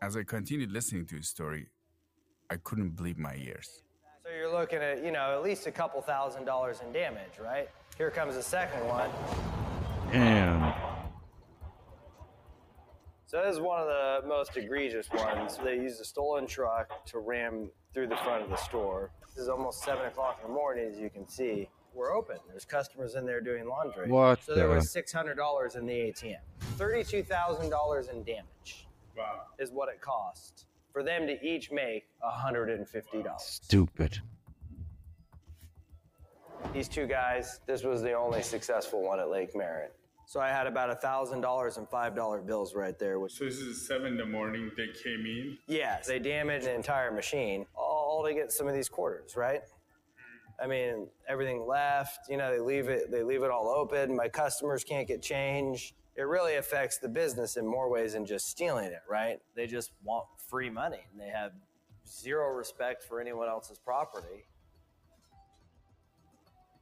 As 0.00 0.16
I 0.16 0.22
continued 0.22 0.70
listening 0.70 1.06
to 1.06 1.16
his 1.16 1.28
story, 1.28 1.68
I 2.50 2.56
couldn't 2.56 2.90
believe 2.90 3.18
my 3.18 3.34
ears. 3.34 3.82
So 4.22 4.30
you're 4.30 4.52
looking 4.52 4.78
at, 4.78 5.04
you 5.04 5.10
know, 5.10 5.34
at 5.36 5.42
least 5.42 5.66
a 5.66 5.72
couple 5.72 6.00
thousand 6.02 6.44
dollars 6.44 6.80
in 6.86 6.92
damage, 6.92 7.38
right? 7.42 7.68
Here 7.96 8.10
comes 8.10 8.36
the 8.36 8.42
second 8.42 8.86
one. 8.86 9.10
Damn. 10.12 10.73
So 13.34 13.42
this 13.44 13.54
is 13.56 13.60
one 13.60 13.80
of 13.80 13.88
the 13.88 14.28
most 14.28 14.56
egregious 14.56 15.10
ones. 15.12 15.58
They 15.64 15.74
used 15.74 16.00
a 16.00 16.04
stolen 16.04 16.46
truck 16.46 17.04
to 17.06 17.18
ram 17.18 17.68
through 17.92 18.06
the 18.06 18.16
front 18.18 18.44
of 18.44 18.48
the 18.48 18.54
store. 18.56 19.10
This 19.26 19.42
is 19.42 19.48
almost 19.48 19.82
seven 19.82 20.06
o'clock 20.06 20.38
in 20.40 20.46
the 20.48 20.54
morning, 20.54 20.88
as 20.88 21.00
you 21.00 21.10
can 21.10 21.28
see. 21.28 21.68
We're 21.94 22.14
open. 22.14 22.36
There's 22.48 22.64
customers 22.64 23.16
in 23.16 23.26
there 23.26 23.40
doing 23.40 23.66
laundry. 23.66 24.08
What 24.08 24.44
So 24.44 24.54
there 24.54 24.68
the- 24.68 24.76
was 24.76 24.92
six 24.92 25.12
hundred 25.12 25.34
dollars 25.34 25.74
in 25.74 25.84
the 25.84 25.92
ATM. 25.94 26.36
Thirty-two 26.78 27.24
thousand 27.24 27.70
dollars 27.70 28.06
in 28.06 28.22
damage. 28.22 28.86
Wow. 29.18 29.40
Is 29.58 29.72
what 29.72 29.88
it 29.88 30.00
cost 30.00 30.66
for 30.92 31.02
them 31.02 31.26
to 31.26 31.36
each 31.44 31.72
make 31.72 32.04
hundred 32.22 32.70
and 32.70 32.88
fifty 32.88 33.20
dollars. 33.20 33.42
Stupid. 33.42 34.16
These 36.72 36.86
two 36.86 37.08
guys, 37.08 37.58
this 37.66 37.82
was 37.82 38.00
the 38.00 38.12
only 38.12 38.42
successful 38.44 39.02
one 39.02 39.18
at 39.18 39.28
Lake 39.28 39.56
Merritt. 39.56 39.92
So 40.26 40.40
I 40.40 40.48
had 40.48 40.66
about 40.66 40.90
a 40.90 40.94
thousand 40.96 41.40
dollars 41.42 41.76
and 41.76 41.88
five 41.88 42.14
dollar 42.16 42.40
bills 42.40 42.74
right 42.74 42.98
there. 42.98 43.18
Which 43.20 43.32
So 43.34 43.44
this 43.44 43.58
is 43.58 43.86
seven 43.86 44.12
in 44.12 44.16
the 44.16 44.26
morning. 44.26 44.70
They 44.76 44.88
came 44.88 45.26
in. 45.26 45.58
yes, 45.66 46.06
they 46.06 46.18
damaged 46.18 46.66
an 46.66 46.74
entire 46.74 47.12
machine, 47.12 47.66
all 47.76 48.24
to 48.24 48.32
get 48.34 48.50
some 48.50 48.66
of 48.66 48.74
these 48.74 48.88
quarters, 48.88 49.36
right? 49.36 49.60
Mm-hmm. 49.62 50.64
I 50.64 50.66
mean, 50.66 51.08
everything 51.28 51.66
left. 51.66 52.28
You 52.30 52.36
know, 52.38 52.50
they 52.52 52.60
leave 52.60 52.88
it. 52.88 53.10
They 53.10 53.22
leave 53.22 53.42
it 53.42 53.50
all 53.50 53.68
open. 53.68 54.16
My 54.16 54.28
customers 54.28 54.82
can't 54.82 55.06
get 55.06 55.20
change. 55.22 55.94
it 56.16 56.22
really 56.22 56.56
affects 56.56 56.98
the 56.98 57.08
business 57.08 57.56
in 57.56 57.66
more 57.66 57.90
ways 57.90 58.12
than 58.14 58.24
just 58.24 58.48
stealing 58.48 58.86
it, 58.86 59.02
right? 59.08 59.40
They 59.54 59.66
just 59.66 59.90
want 60.02 60.26
free 60.48 60.70
money 60.70 61.00
and 61.12 61.20
they 61.20 61.28
have 61.28 61.52
zero 62.08 62.48
respect 62.54 63.02
for 63.02 63.20
anyone 63.20 63.48
else's 63.48 63.78
property. 63.78 64.46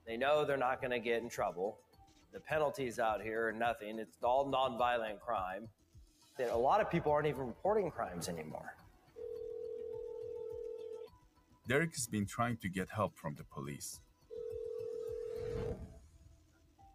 They 0.06 0.16
know 0.16 0.44
they're 0.44 0.56
not 0.56 0.80
going 0.80 0.90
to 0.90 0.98
get 0.98 1.22
in 1.22 1.28
trouble. 1.28 1.78
The 2.32 2.40
penalties 2.40 2.98
out 2.98 3.20
here 3.22 3.48
are 3.48 3.52
nothing. 3.52 3.98
It's 3.98 4.16
all 4.22 4.50
nonviolent 4.50 5.20
crime. 5.20 5.68
That 6.38 6.50
a 6.50 6.56
lot 6.56 6.80
of 6.80 6.90
people 6.90 7.12
aren't 7.12 7.26
even 7.26 7.46
reporting 7.46 7.90
crimes 7.90 8.28
anymore. 8.28 8.74
Derek 11.68 11.92
has 11.92 12.06
been 12.06 12.24
trying 12.24 12.56
to 12.58 12.68
get 12.68 12.88
help 12.88 13.16
from 13.16 13.34
the 13.34 13.44
police. 13.44 14.00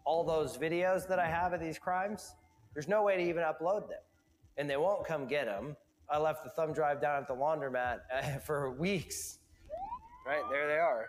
All 0.06 0.24
those 0.24 0.58
videos 0.58 1.08
that 1.08 1.20
I 1.20 1.28
have 1.28 1.54
of 1.54 1.60
these 1.60 1.78
crimes, 1.78 2.34
there's 2.74 2.88
no 2.88 3.04
way 3.04 3.16
to 3.18 3.24
even 3.24 3.44
upload 3.44 3.88
them. 3.88 4.00
And 4.58 4.68
they 4.68 4.78
won't 4.78 5.06
come 5.06 5.28
get 5.28 5.46
them. 5.46 5.76
I 6.10 6.18
left 6.18 6.44
the 6.44 6.50
thumb 6.50 6.74
drive 6.74 7.00
down 7.00 7.22
at 7.22 7.28
the 7.28 7.36
laundromat 7.36 8.00
uh, 8.12 8.38
for 8.46 8.72
weeks. 8.72 9.40
Right 10.26 10.44
there 10.50 10.68
they 10.68 10.80
are. 10.80 11.06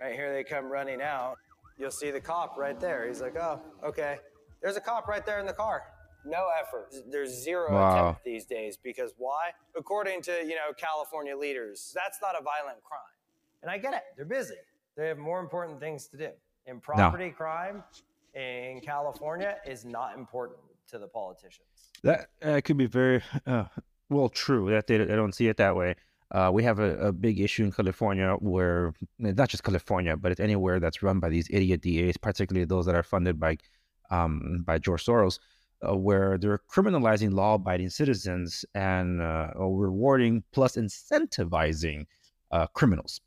Right 0.00 0.14
here 0.14 0.32
they 0.32 0.42
come 0.42 0.66
running 0.66 1.00
out. 1.00 1.36
You'll 1.78 1.90
see 1.90 2.10
the 2.10 2.20
cop 2.20 2.56
right 2.56 2.78
there. 2.80 3.06
He's 3.06 3.20
like, 3.20 3.36
oh, 3.36 3.60
okay. 3.84 4.16
There's 4.62 4.76
a 4.76 4.80
cop 4.80 5.08
right 5.08 5.24
there 5.24 5.40
in 5.40 5.46
the 5.46 5.52
car. 5.52 5.82
No 6.24 6.46
effort. 6.60 6.94
There's 7.10 7.30
zero 7.44 7.72
Wow. 7.72 7.92
attempt 8.10 8.24
these 8.24 8.46
days 8.46 8.76
because 8.82 9.12
why? 9.16 9.50
According 9.76 10.22
to, 10.22 10.32
you 10.42 10.54
know, 10.56 10.72
California 10.76 11.36
leaders, 11.36 11.92
that's 11.94 12.18
not 12.20 12.34
a 12.38 12.42
violent 12.42 12.82
crime. 12.82 13.00
And 13.62 13.70
I 13.70 13.78
get 13.78 13.94
it. 13.94 14.02
They're 14.16 14.24
busy. 14.24 14.54
They 14.96 15.08
have 15.08 15.18
more 15.18 15.40
important 15.40 15.78
things 15.78 16.08
to 16.08 16.16
do. 16.16 16.30
And 16.66 16.82
property 16.82 17.30
crime 17.30 17.84
in 18.34 18.80
California 18.80 19.56
is 19.66 19.84
not 19.84 20.16
important 20.16 20.58
to 20.88 20.98
the 20.98 21.06
politicians. 21.06 21.66
That 22.02 22.26
uh, 22.42 22.60
could 22.64 22.76
be 22.76 22.86
very 22.86 23.22
uh, 23.46 23.64
well 24.08 24.28
true. 24.28 24.70
That 24.70 24.86
they, 24.86 24.98
they 24.98 25.14
don't 25.16 25.32
see 25.34 25.48
it 25.48 25.58
that 25.58 25.76
way. 25.76 25.94
Uh, 26.32 26.50
we 26.52 26.62
have 26.64 26.80
a, 26.80 26.96
a 26.98 27.12
big 27.12 27.40
issue 27.40 27.64
in 27.64 27.72
California 27.72 28.34
where 28.40 28.92
not 29.18 29.48
just 29.48 29.62
California, 29.62 30.16
but 30.16 30.32
it's 30.32 30.40
anywhere 30.40 30.80
that's 30.80 31.02
run 31.02 31.20
by 31.20 31.28
these 31.28 31.48
idiot 31.50 31.82
DAs, 31.82 32.16
particularly 32.16 32.64
those 32.64 32.86
that 32.86 32.94
are 32.94 33.02
funded 33.02 33.38
by 33.38 33.56
um, 34.10 34.62
by 34.64 34.78
George 34.78 35.04
Soros, 35.04 35.38
uh, 35.86 35.96
where 35.96 36.38
they're 36.38 36.60
criminalizing 36.70 37.32
law-abiding 37.32 37.90
citizens 37.90 38.64
and 38.74 39.20
uh, 39.20 39.50
rewarding 39.56 40.42
plus 40.52 40.76
incentivizing 40.76 42.06
uh, 42.50 42.66
criminals. 42.68 43.20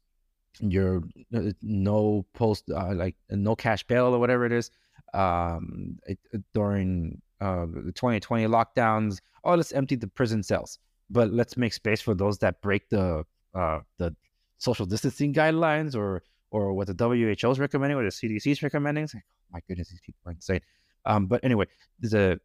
You're 0.60 1.04
uh, 1.34 1.52
no 1.62 2.26
post 2.34 2.70
uh, 2.70 2.94
like 2.94 3.16
no 3.30 3.56
cash 3.56 3.84
bail 3.84 4.08
or 4.08 4.20
whatever 4.20 4.46
it 4.46 4.52
is 4.52 4.72
um, 5.14 6.00
it, 6.06 6.20
during 6.54 7.22
uh, 7.40 7.66
the 7.66 7.94
2020 7.94 8.46
lockdowns. 8.46 9.20
Oh, 9.44 9.56
let's 9.56 9.72
empty 9.72 9.96
the 9.96 10.08
prison 10.08 10.44
cells, 10.44 10.80
but 11.10 11.32
let's 11.32 11.58
make 11.58 11.74
space 11.74 12.02
for 12.02 12.14
those 12.14 12.38
that 12.40 12.62
break 12.62 12.90
the 12.90 13.26
uh, 13.54 13.80
the 13.98 14.16
social 14.58 14.86
distancing 14.86 15.34
guidelines 15.34 15.96
or 15.96 16.24
or 16.52 16.74
what 16.74 16.88
the 16.88 17.06
WHO 17.06 17.52
is 17.52 17.60
recommending 17.60 17.98
or 17.98 18.04
the 18.04 18.10
CDC 18.10 18.52
is 18.52 18.64
recommending. 18.64 19.04
Like, 19.04 19.24
oh 19.24 19.50
my 19.54 19.60
goodness, 19.68 19.90
these 19.90 20.02
people 20.02 20.20
are 20.26 20.32
insane. 20.32 20.62
Um, 21.06 21.28
but 21.28 21.44
anyway, 21.44 21.66
there's 22.00 22.14
a 22.14 22.40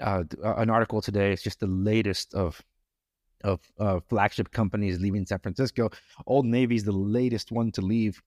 uh, 0.00 0.24
an 0.42 0.70
article 0.70 1.00
today. 1.00 1.32
It's 1.32 1.42
just 1.42 1.60
the 1.60 1.66
latest 1.66 2.34
of 2.34 2.60
of 3.42 3.60
uh, 3.78 4.00
flagship 4.08 4.50
companies 4.50 5.00
leaving 5.00 5.26
San 5.26 5.38
Francisco. 5.38 5.90
Old 6.26 6.46
Navy 6.46 6.76
is 6.76 6.84
the 6.84 6.92
latest 6.92 7.52
one 7.52 7.70
to 7.72 7.82
leave 7.82 8.22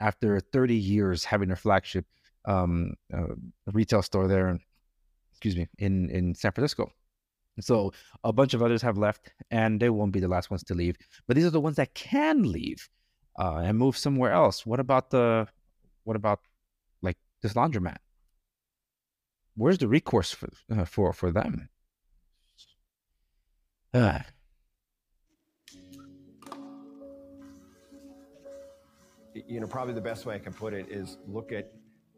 after 0.00 0.40
30 0.40 0.74
years 0.74 1.24
having 1.24 1.48
their 1.48 1.56
flagship 1.56 2.04
um, 2.46 2.94
uh, 3.14 3.34
retail 3.72 4.02
store 4.02 4.26
there. 4.26 4.58
Excuse 5.30 5.56
me, 5.56 5.68
in 5.78 6.10
in 6.10 6.34
San 6.34 6.52
Francisco. 6.52 6.92
So 7.58 7.92
a 8.24 8.32
bunch 8.32 8.54
of 8.54 8.62
others 8.62 8.82
have 8.82 8.96
left, 8.96 9.32
and 9.50 9.80
they 9.80 9.90
won't 9.90 10.12
be 10.12 10.20
the 10.20 10.28
last 10.28 10.50
ones 10.50 10.62
to 10.64 10.74
leave. 10.74 10.96
But 11.26 11.36
these 11.36 11.44
are 11.44 11.50
the 11.50 11.60
ones 11.60 11.76
that 11.76 11.94
can 11.94 12.50
leave 12.50 12.88
uh, 13.38 13.56
and 13.56 13.78
move 13.78 13.96
somewhere 13.96 14.32
else. 14.32 14.64
What 14.64 14.80
about 14.80 15.10
the? 15.10 15.48
What 16.04 16.16
about 16.16 16.40
like 17.02 17.18
this 17.42 17.54
laundromat? 17.54 17.98
Where's 19.56 19.78
the 19.78 19.88
recourse 19.88 20.32
for 20.32 20.48
uh, 20.70 20.84
for 20.84 21.12
for 21.12 21.32
them? 21.32 21.68
Ah. 23.92 24.24
You 29.46 29.60
know, 29.60 29.66
probably 29.66 29.94
the 29.94 30.00
best 30.00 30.26
way 30.26 30.34
I 30.34 30.38
can 30.38 30.52
put 30.52 30.74
it 30.74 30.86
is 30.90 31.18
look 31.26 31.52
at 31.52 31.72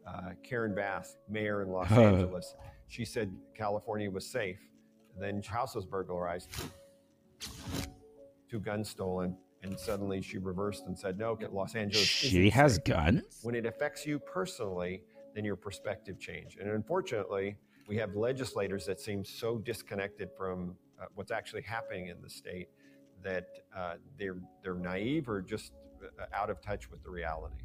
uh, 0.07 0.31
Karen 0.43 0.75
Bass, 0.75 1.17
mayor 1.29 1.61
in 1.61 1.69
Los 1.69 1.91
Angeles. 1.91 2.55
She 2.87 3.05
said 3.05 3.33
California 3.55 4.09
was 4.09 4.25
safe. 4.25 4.59
Then 5.17 5.41
her 5.41 5.55
house 5.55 5.75
was 5.75 5.85
burglarized, 5.85 6.49
two 8.49 8.59
guns 8.59 8.89
stolen, 8.89 9.37
and 9.61 9.79
suddenly 9.79 10.21
she 10.21 10.37
reversed 10.37 10.85
and 10.87 10.97
said, 10.97 11.17
"No, 11.17 11.35
get 11.35 11.53
Los 11.53 11.75
Angeles." 11.75 12.05
She 12.05 12.49
has 12.49 12.75
safe." 12.75 12.83
guns? 12.83 13.39
When 13.43 13.55
it 13.55 13.65
affects 13.65 14.05
you 14.05 14.19
personally, 14.19 15.03
then 15.35 15.45
your 15.45 15.55
perspective 15.55 16.19
change. 16.19 16.57
And 16.59 16.69
unfortunately, 16.69 17.57
we 17.87 17.97
have 17.97 18.15
legislators 18.15 18.85
that 18.85 18.99
seem 18.99 19.23
so 19.25 19.57
disconnected 19.57 20.29
from 20.37 20.75
uh, 21.01 21.05
what's 21.15 21.31
actually 21.31 21.63
happening 21.63 22.07
in 22.07 22.21
the 22.21 22.29
state 22.29 22.69
that 23.23 23.47
uh, 23.75 23.95
they're 24.17 24.37
they're 24.61 24.75
naive 24.75 25.29
or 25.29 25.41
just 25.41 25.73
uh, 26.03 26.25
out 26.33 26.49
of 26.49 26.61
touch 26.61 26.89
with 26.89 27.03
the 27.03 27.09
reality. 27.09 27.63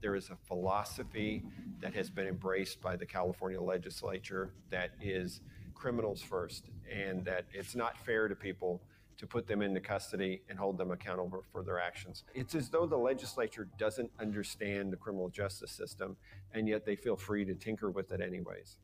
There 0.00 0.14
is 0.14 0.30
a 0.30 0.36
philosophy 0.36 1.42
that 1.80 1.94
has 1.94 2.10
been 2.10 2.26
embraced 2.26 2.80
by 2.80 2.96
the 2.96 3.06
California 3.06 3.60
legislature 3.60 4.52
that 4.70 4.90
is 5.00 5.40
criminals 5.74 6.22
first, 6.22 6.70
and 6.92 7.24
that 7.24 7.46
it's 7.52 7.74
not 7.74 7.96
fair 7.98 8.28
to 8.28 8.34
people 8.34 8.80
to 9.16 9.26
put 9.26 9.48
them 9.48 9.62
into 9.62 9.80
custody 9.80 10.42
and 10.48 10.58
hold 10.58 10.78
them 10.78 10.92
accountable 10.92 11.42
for 11.52 11.62
their 11.62 11.80
actions. 11.80 12.24
It's 12.34 12.54
as 12.54 12.68
though 12.68 12.86
the 12.86 12.96
legislature 12.96 13.68
doesn't 13.76 14.10
understand 14.20 14.92
the 14.92 14.96
criminal 14.96 15.28
justice 15.28 15.72
system, 15.72 16.16
and 16.52 16.68
yet 16.68 16.86
they 16.86 16.94
feel 16.94 17.16
free 17.16 17.44
to 17.44 17.54
tinker 17.54 17.90
with 17.90 18.12
it 18.12 18.20
anyways. 18.20 18.78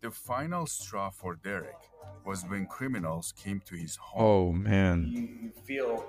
The 0.00 0.10
final 0.10 0.66
straw 0.66 1.10
for 1.10 1.36
Derek 1.36 1.76
was 2.24 2.42
when 2.44 2.66
criminals 2.66 3.32
came 3.32 3.60
to 3.66 3.76
his 3.76 3.96
home. 3.96 4.22
Oh 4.22 4.52
man. 4.52 5.08
you, 5.08 5.28
you 5.42 5.52
feel 5.64 6.04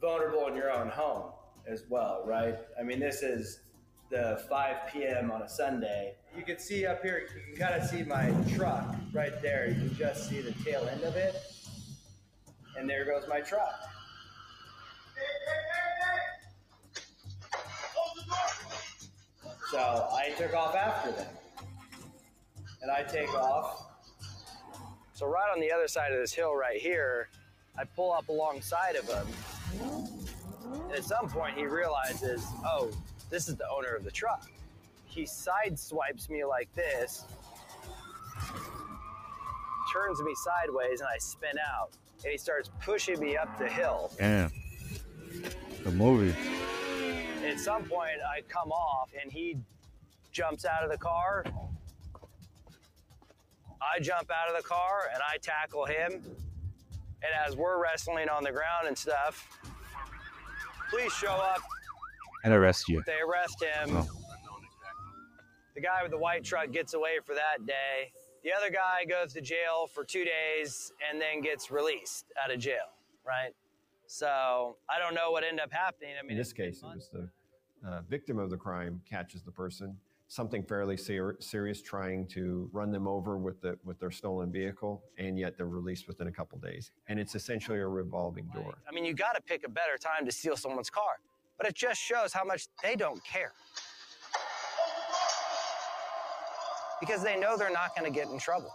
vulnerable 0.00 0.46
in 0.46 0.54
your 0.54 0.70
own 0.70 0.88
home 0.88 1.32
as 1.66 1.84
well, 1.88 2.22
right? 2.26 2.56
I 2.78 2.82
mean, 2.82 3.00
this 3.00 3.22
is 3.22 3.60
the 4.10 4.44
5 4.48 4.76
p.m. 4.92 5.30
on 5.30 5.42
a 5.42 5.48
Sunday. 5.48 6.14
You 6.36 6.42
can 6.42 6.58
see 6.58 6.84
up 6.84 7.02
here, 7.02 7.22
you 7.34 7.54
can 7.54 7.68
kind 7.68 7.80
of 7.80 7.88
see 7.88 8.02
my 8.02 8.34
truck 8.54 8.94
right 9.12 9.40
there. 9.40 9.68
You 9.68 9.74
can 9.74 9.94
just 9.96 10.28
see 10.28 10.40
the 10.40 10.52
tail 10.64 10.86
end 10.90 11.02
of 11.02 11.16
it. 11.16 11.36
And 12.76 12.90
there 12.90 13.04
goes 13.04 13.24
my 13.28 13.40
truck. 13.40 13.72
So 19.70 19.78
I 19.78 20.30
took 20.36 20.52
off 20.54 20.74
after 20.74 21.12
them. 21.12 21.28
And 22.82 22.90
I 22.90 23.04
take 23.04 23.32
off. 23.34 23.86
So 25.12 25.26
right 25.26 25.52
on 25.54 25.60
the 25.60 25.70
other 25.70 25.86
side 25.86 26.12
of 26.12 26.18
this 26.18 26.32
hill 26.32 26.56
right 26.56 26.80
here, 26.80 27.28
I 27.78 27.84
pull 27.84 28.12
up 28.12 28.28
alongside 28.28 28.96
of 28.96 29.06
him. 29.06 29.26
And 30.88 30.92
at 30.92 31.04
some 31.04 31.28
point 31.28 31.56
he 31.56 31.66
realizes, 31.66 32.44
oh, 32.64 32.90
this 33.30 33.48
is 33.48 33.56
the 33.56 33.68
owner 33.70 33.94
of 33.94 34.04
the 34.04 34.10
truck. 34.10 34.50
He 35.06 35.22
sideswipes 35.22 36.28
me 36.28 36.44
like 36.44 36.72
this, 36.74 37.24
turns 39.92 40.22
me 40.22 40.34
sideways, 40.34 41.00
and 41.00 41.08
I 41.12 41.18
spin 41.18 41.56
out. 41.58 41.90
And 42.22 42.30
he 42.30 42.38
starts 42.38 42.70
pushing 42.82 43.18
me 43.18 43.36
up 43.36 43.58
the 43.58 43.68
hill. 43.68 44.12
Damn. 44.18 44.52
The 45.84 45.90
movie. 45.90 46.36
At 47.46 47.58
some 47.58 47.84
point, 47.84 48.18
I 48.28 48.42
come 48.42 48.70
off 48.70 49.10
and 49.20 49.32
he 49.32 49.56
jumps 50.30 50.64
out 50.64 50.84
of 50.84 50.90
the 50.90 50.98
car. 50.98 51.44
I 53.80 53.98
jump 54.00 54.30
out 54.30 54.54
of 54.54 54.62
the 54.62 54.68
car 54.68 55.08
and 55.12 55.22
I 55.26 55.38
tackle 55.38 55.86
him. 55.86 56.22
And 57.22 57.32
as 57.46 57.56
we're 57.56 57.82
wrestling 57.82 58.28
on 58.28 58.44
the 58.44 58.52
ground 58.52 58.86
and 58.86 58.96
stuff, 58.96 59.48
please 60.90 61.12
show 61.12 61.32
up. 61.32 61.60
And 62.44 62.52
arrest 62.54 62.88
you. 62.88 63.02
They 63.06 63.18
arrest 63.20 63.62
him. 63.62 63.96
Oh. 63.96 64.06
The 65.74 65.80
guy 65.80 66.02
with 66.02 66.10
the 66.10 66.18
white 66.18 66.44
truck 66.44 66.72
gets 66.72 66.94
away 66.94 67.18
for 67.24 67.34
that 67.34 67.66
day. 67.66 68.12
The 68.44 68.50
other 68.52 68.70
guy 68.70 69.04
goes 69.04 69.32
to 69.34 69.40
jail 69.40 69.86
for 69.92 70.04
two 70.04 70.24
days 70.24 70.92
and 71.10 71.20
then 71.20 71.42
gets 71.42 71.70
released 71.70 72.26
out 72.42 72.50
of 72.50 72.58
jail, 72.58 72.94
right? 73.26 73.54
So 74.06 74.76
I 74.88 74.98
don't 74.98 75.14
know 75.14 75.30
what 75.30 75.44
ended 75.44 75.60
up 75.62 75.72
happening. 75.72 76.14
I 76.18 76.22
mean, 76.22 76.32
In 76.32 76.38
this 76.38 76.52
case, 76.52 76.82
it 76.82 76.86
was 76.96 77.10
the 77.12 77.28
uh, 77.88 78.00
victim 78.08 78.38
of 78.38 78.50
the 78.50 78.56
crime 78.56 79.00
catches 79.08 79.42
the 79.42 79.52
person, 79.52 79.96
something 80.28 80.62
fairly 80.62 80.96
ser- 80.96 81.36
serious, 81.38 81.80
trying 81.80 82.26
to 82.28 82.68
run 82.72 82.90
them 82.90 83.06
over 83.06 83.36
with 83.38 83.60
the 83.60 83.78
with 83.84 84.00
their 84.00 84.10
stolen 84.10 84.50
vehicle, 84.50 85.02
and 85.18 85.38
yet 85.38 85.56
they're 85.56 85.68
released 85.68 86.08
within 86.08 86.26
a 86.26 86.32
couple 86.32 86.58
days. 86.58 86.90
And 87.08 87.20
it's 87.20 87.34
essentially 87.34 87.78
a 87.78 87.86
revolving 87.86 88.50
door. 88.54 88.74
I 88.88 88.92
mean, 88.92 89.04
you 89.04 89.14
got 89.14 89.34
to 89.36 89.42
pick 89.42 89.64
a 89.64 89.70
better 89.70 89.96
time 89.98 90.26
to 90.26 90.32
steal 90.32 90.56
someone's 90.56 90.90
car, 90.90 91.20
but 91.60 91.68
it 91.68 91.76
just 91.76 92.00
shows 92.00 92.32
how 92.32 92.42
much 92.42 92.68
they 92.82 92.96
don't 92.96 93.22
care. 93.22 93.52
because 97.00 97.22
they 97.22 97.36
know 97.36 97.56
they're 97.56 97.72
not 97.72 97.96
going 97.96 98.10
to 98.10 98.16
get 98.16 98.28
in 98.28 98.38
trouble. 98.38 98.70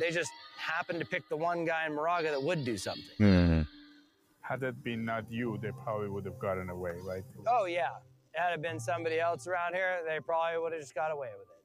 They 0.00 0.10
just 0.10 0.30
happen 0.58 0.98
to 0.98 1.04
pick 1.04 1.28
the 1.28 1.36
one 1.36 1.64
guy 1.64 1.86
in 1.86 1.94
Moraga 1.94 2.30
that 2.30 2.42
would 2.42 2.64
do 2.64 2.76
something. 2.76 3.04
Hmm. 3.18 3.60
Had 4.40 4.62
it 4.62 4.82
been 4.82 5.04
not 5.04 5.30
you, 5.30 5.58
they 5.60 5.70
probably 5.84 6.08
would 6.08 6.24
have 6.24 6.38
gotten 6.38 6.70
away, 6.70 6.92
right? 7.06 7.24
Oh, 7.46 7.66
yeah. 7.66 7.88
Had 8.34 8.54
it 8.54 8.62
been 8.62 8.78
somebody 8.80 9.20
else 9.20 9.46
around 9.46 9.74
here, 9.74 10.00
they 10.06 10.18
probably 10.20 10.60
would 10.60 10.72
have 10.72 10.80
just 10.80 10.94
got 10.94 11.10
away 11.10 11.30
with 11.38 11.48
it. 11.48 11.55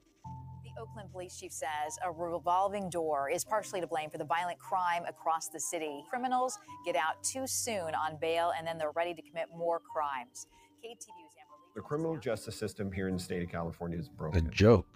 The 0.82 0.88
Oakland 0.88 1.12
police 1.12 1.38
chief 1.38 1.52
says 1.52 2.00
a 2.04 2.12
revolving 2.12 2.90
door 2.90 3.30
is 3.30 3.46
partially 3.46 3.82
to 3.82 3.86
blame 3.86 4.10
for 4.10 4.18
the 4.18 4.26
violent 4.26 4.58
crime 4.58 5.04
across 5.08 5.48
the 5.48 5.60
city. 5.60 6.04
Criminals 6.10 6.58
get 6.84 6.96
out 6.96 7.24
too 7.24 7.46
soon 7.46 7.94
on 7.94 8.18
bail 8.20 8.52
and 8.58 8.66
then 8.66 8.80
they're 8.80 8.90
ready 8.96 9.14
to 9.14 9.22
commit 9.22 9.46
more 9.56 9.80
crimes. 9.80 10.48
KTVU's 10.84 11.36
Amber 11.38 11.54
Lee. 11.60 11.72
The 11.76 11.82
criminal 11.82 12.18
justice 12.18 12.56
system 12.56 12.92
here 12.92 13.08
in 13.10 13.18
the 13.18 13.22
state 13.22 13.44
of 13.44 13.50
California 13.52 14.00
is 14.00 14.10
broken. 14.10 14.40
A 14.40 14.42
broken. 14.42 14.58
joke. 14.58 14.88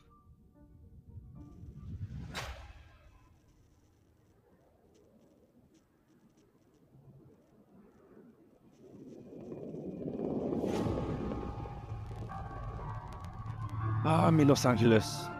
Ah, 14.03 14.31
mi 14.31 14.45
Los 14.45 14.65
Angeles. 14.65 15.34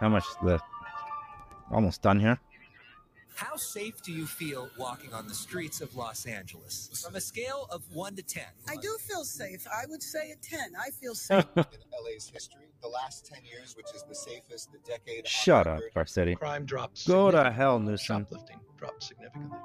How 0.00 0.08
much 0.08 0.24
is 0.28 0.36
left? 0.42 0.64
Almost 1.70 2.02
done 2.02 2.20
here. 2.20 2.38
How 3.34 3.54
safe 3.56 4.02
do 4.02 4.12
you 4.12 4.26
feel 4.26 4.68
walking 4.78 5.12
on 5.12 5.28
the 5.28 5.34
streets 5.34 5.80
of 5.80 5.94
Los 5.94 6.26
Angeles? 6.26 7.04
From 7.04 7.14
a 7.14 7.20
scale 7.20 7.68
of 7.70 7.82
1 7.92 8.16
to 8.16 8.22
10. 8.22 8.42
I 8.68 8.74
do 8.76 8.96
feel 9.00 9.22
safe. 9.24 9.64
I 9.68 9.86
would 9.88 10.02
say 10.02 10.32
a 10.32 10.36
10. 10.36 10.72
I 10.80 10.90
feel 10.90 11.14
safe. 11.14 11.44
in 11.56 11.62
LA's 12.04 12.28
history, 12.32 12.72
the 12.82 12.88
last 12.88 13.26
10 13.26 13.44
years, 13.44 13.76
which 13.76 13.86
is 13.94 14.02
the 14.08 14.14
safest, 14.14 14.72
the 14.72 14.78
decade. 14.78 15.26
Shut 15.28 15.68
up, 15.68 15.80
record. 15.80 16.06
Garcetti. 16.08 16.36
Crime 16.36 16.64
dropped 16.64 17.06
Go 17.06 17.30
to 17.30 17.50
hell, 17.52 17.78
Newsom. 17.78 18.24
Shoplifting 18.24 18.58
dropped 18.76 19.04
significantly. 19.04 19.58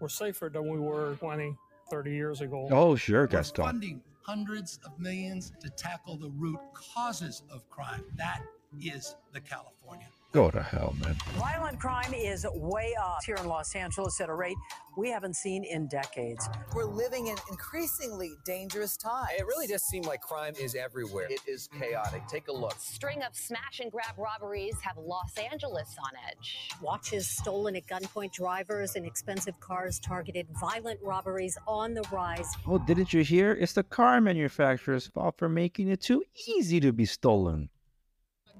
We're 0.00 0.08
safer 0.08 0.48
than 0.50 0.66
we 0.66 0.78
were 0.78 1.14
20, 1.16 1.54
30 1.90 2.10
years 2.10 2.40
ago. 2.40 2.68
Oh, 2.70 2.96
sure, 2.96 3.22
We're 3.22 3.28
Gascón. 3.28 3.64
funding 3.64 4.00
hundreds 4.22 4.78
of 4.84 4.98
millions 4.98 5.52
to 5.60 5.68
tackle 5.70 6.16
the 6.16 6.30
root 6.30 6.60
causes 6.72 7.42
of 7.50 7.68
crime. 7.68 8.04
That 8.16 8.40
is 8.80 9.16
the 9.32 9.40
California. 9.40 10.06
Go 10.30 10.50
to 10.50 10.62
hell, 10.62 10.94
man. 11.00 11.16
Violent 11.38 11.80
crime 11.80 12.12
is 12.12 12.46
way 12.54 12.94
up 13.00 13.20
here 13.24 13.36
in 13.36 13.46
Los 13.46 13.74
Angeles 13.74 14.20
at 14.20 14.28
a 14.28 14.34
rate 14.34 14.56
we 14.98 15.08
haven't 15.08 15.36
seen 15.36 15.64
in 15.64 15.86
decades. 15.88 16.46
We're 16.74 16.84
living 16.84 17.28
in 17.28 17.36
increasingly 17.48 18.32
dangerous 18.44 18.96
times. 18.98 19.30
It 19.38 19.46
really 19.46 19.66
does 19.66 19.84
seem 19.84 20.02
like 20.02 20.20
crime 20.20 20.52
is 20.60 20.74
everywhere. 20.74 21.28
It 21.30 21.40
is 21.46 21.68
chaotic. 21.78 22.26
Take 22.28 22.48
a 22.48 22.52
look. 22.52 22.74
String 22.78 23.22
of 23.22 23.34
smash 23.34 23.80
and 23.80 23.90
grab 23.90 24.18
robberies 24.18 24.74
have 24.82 24.98
Los 24.98 25.32
Angeles 25.50 25.96
on 26.04 26.10
edge. 26.28 26.72
Watches 26.82 27.26
stolen 27.26 27.74
at 27.76 27.86
gunpoint, 27.86 28.32
drivers 28.32 28.96
and 28.96 29.06
expensive 29.06 29.58
cars 29.60 29.98
targeted, 29.98 30.46
violent 30.60 31.00
robberies 31.02 31.56
on 31.66 31.94
the 31.94 32.04
rise. 32.12 32.48
Oh, 32.66 32.78
didn't 32.78 33.14
you 33.14 33.22
hear? 33.22 33.52
It's 33.52 33.72
the 33.72 33.82
car 33.82 34.20
manufacturer's 34.20 35.06
fault 35.06 35.36
for 35.38 35.48
making 35.48 35.88
it 35.88 36.02
too 36.02 36.22
easy 36.46 36.80
to 36.80 36.92
be 36.92 37.06
stolen. 37.06 37.70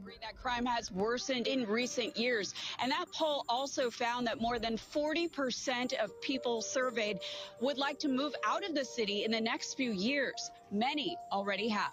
Agree 0.09 0.19
that 0.23 0.41
crime 0.41 0.65
has 0.65 0.91
worsened 0.91 1.47
in 1.47 1.67
recent 1.67 2.17
years. 2.17 2.55
And 2.81 2.91
that 2.91 3.07
poll 3.13 3.45
also 3.49 3.91
found 3.91 4.27
that 4.27 4.41
more 4.41 4.59
than 4.59 4.79
40% 4.79 5.93
of 6.03 6.19
people 6.23 6.63
surveyed 6.63 7.19
would 7.61 7.77
like 7.77 7.99
to 8.01 8.09
move 8.09 8.35
out 8.47 8.67
of 8.67 8.75
the 8.75 8.85
city 8.85 9.25
in 9.25 9.31
the 9.31 9.41
next 9.41 9.75
few 9.75 9.93
years. 9.93 10.51
Many 10.71 11.17
already 11.31 11.69
have. 11.69 11.93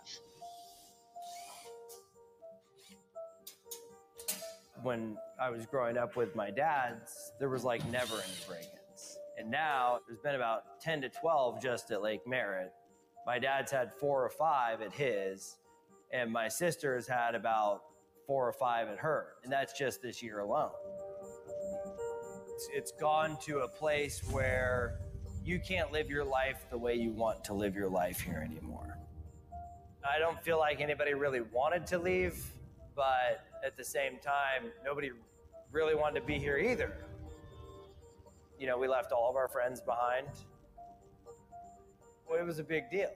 When 4.81 5.17
I 5.41 5.50
was 5.50 5.65
growing 5.65 5.98
up 5.98 6.15
with 6.15 6.36
my 6.36 6.51
dad's, 6.51 7.34
there 7.39 7.49
was 7.49 7.65
like 7.65 7.86
never 7.89 8.15
any 8.15 8.34
break-ins. 8.47 9.17
And 9.38 9.51
now 9.51 9.99
there's 10.08 10.19
been 10.19 10.36
about 10.36 10.80
10 10.80 11.01
to 11.01 11.10
12 11.10 11.62
just 11.62 11.91
at 11.91 12.01
Lake 12.01 12.25
Merritt. 12.25 12.71
My 13.25 13.39
dad's 13.39 13.71
had 13.71 13.91
four 13.99 14.23
or 14.23 14.30
five 14.30 14.82
at 14.82 14.93
his, 14.93 15.58
and 16.13 16.32
my 16.32 16.47
sister's 16.47 17.08
had 17.08 17.34
about 17.34 17.82
four 18.25 18.47
or 18.47 18.53
five 18.53 18.88
at 18.88 18.97
her. 18.97 19.33
And 19.43 19.51
that's 19.51 19.77
just 19.77 20.01
this 20.01 20.21
year 20.21 20.39
alone. 20.39 20.71
It's, 22.53 22.69
it's 22.73 22.91
gone 22.91 23.38
to 23.45 23.59
a 23.59 23.67
place 23.67 24.21
where 24.31 24.99
you 25.43 25.59
can't 25.59 25.91
live 25.91 26.09
your 26.09 26.23
life 26.23 26.65
the 26.69 26.77
way 26.77 26.95
you 26.95 27.11
want 27.11 27.43
to 27.45 27.53
live 27.53 27.75
your 27.75 27.89
life 27.89 28.19
here 28.19 28.45
anymore. 28.49 28.97
I 30.03 30.19
don't 30.19 30.41
feel 30.43 30.59
like 30.59 30.81
anybody 30.81 31.13
really 31.13 31.41
wanted 31.41 31.85
to 31.88 31.97
leave, 31.97 32.43
but 32.95 33.45
at 33.65 33.75
the 33.75 33.83
same 33.83 34.17
time, 34.19 34.71
nobody 34.83 35.11
really 35.71 35.95
wanted 35.95 36.19
to 36.21 36.25
be 36.25 36.39
here 36.39 36.57
either. 36.57 36.95
You 38.59 38.67
know, 38.67 38.77
we 38.77 38.88
left 38.88 39.11
all 39.11 39.29
of 39.29 39.35
our 39.35 39.47
friends 39.47 39.81
behind. 39.81 40.27
Well, 42.29 42.39
it 42.39 42.45
was 42.45 42.59
a 42.59 42.63
big 42.63 42.89
deal. 42.89 43.11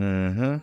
Mm-hmm. 0.00 0.56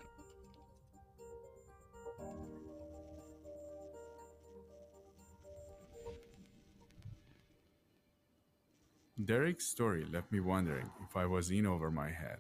Derek's 9.24 9.68
story 9.68 10.06
left 10.12 10.32
me 10.32 10.40
wondering 10.40 10.90
if 11.08 11.16
I 11.16 11.28
was 11.28 11.52
in 11.52 11.68
over 11.68 11.92
my 11.92 12.10
head. 12.10 12.40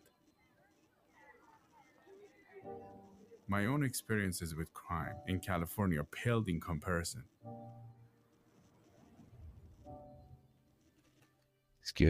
My 3.47 3.67
own 3.67 3.83
experiences 3.83 4.55
with 4.55 4.73
crime 4.73 5.17
in 5.27 5.39
California 5.39 6.03
paled 6.03 6.49
in 6.49 6.59
comparison. 6.59 7.25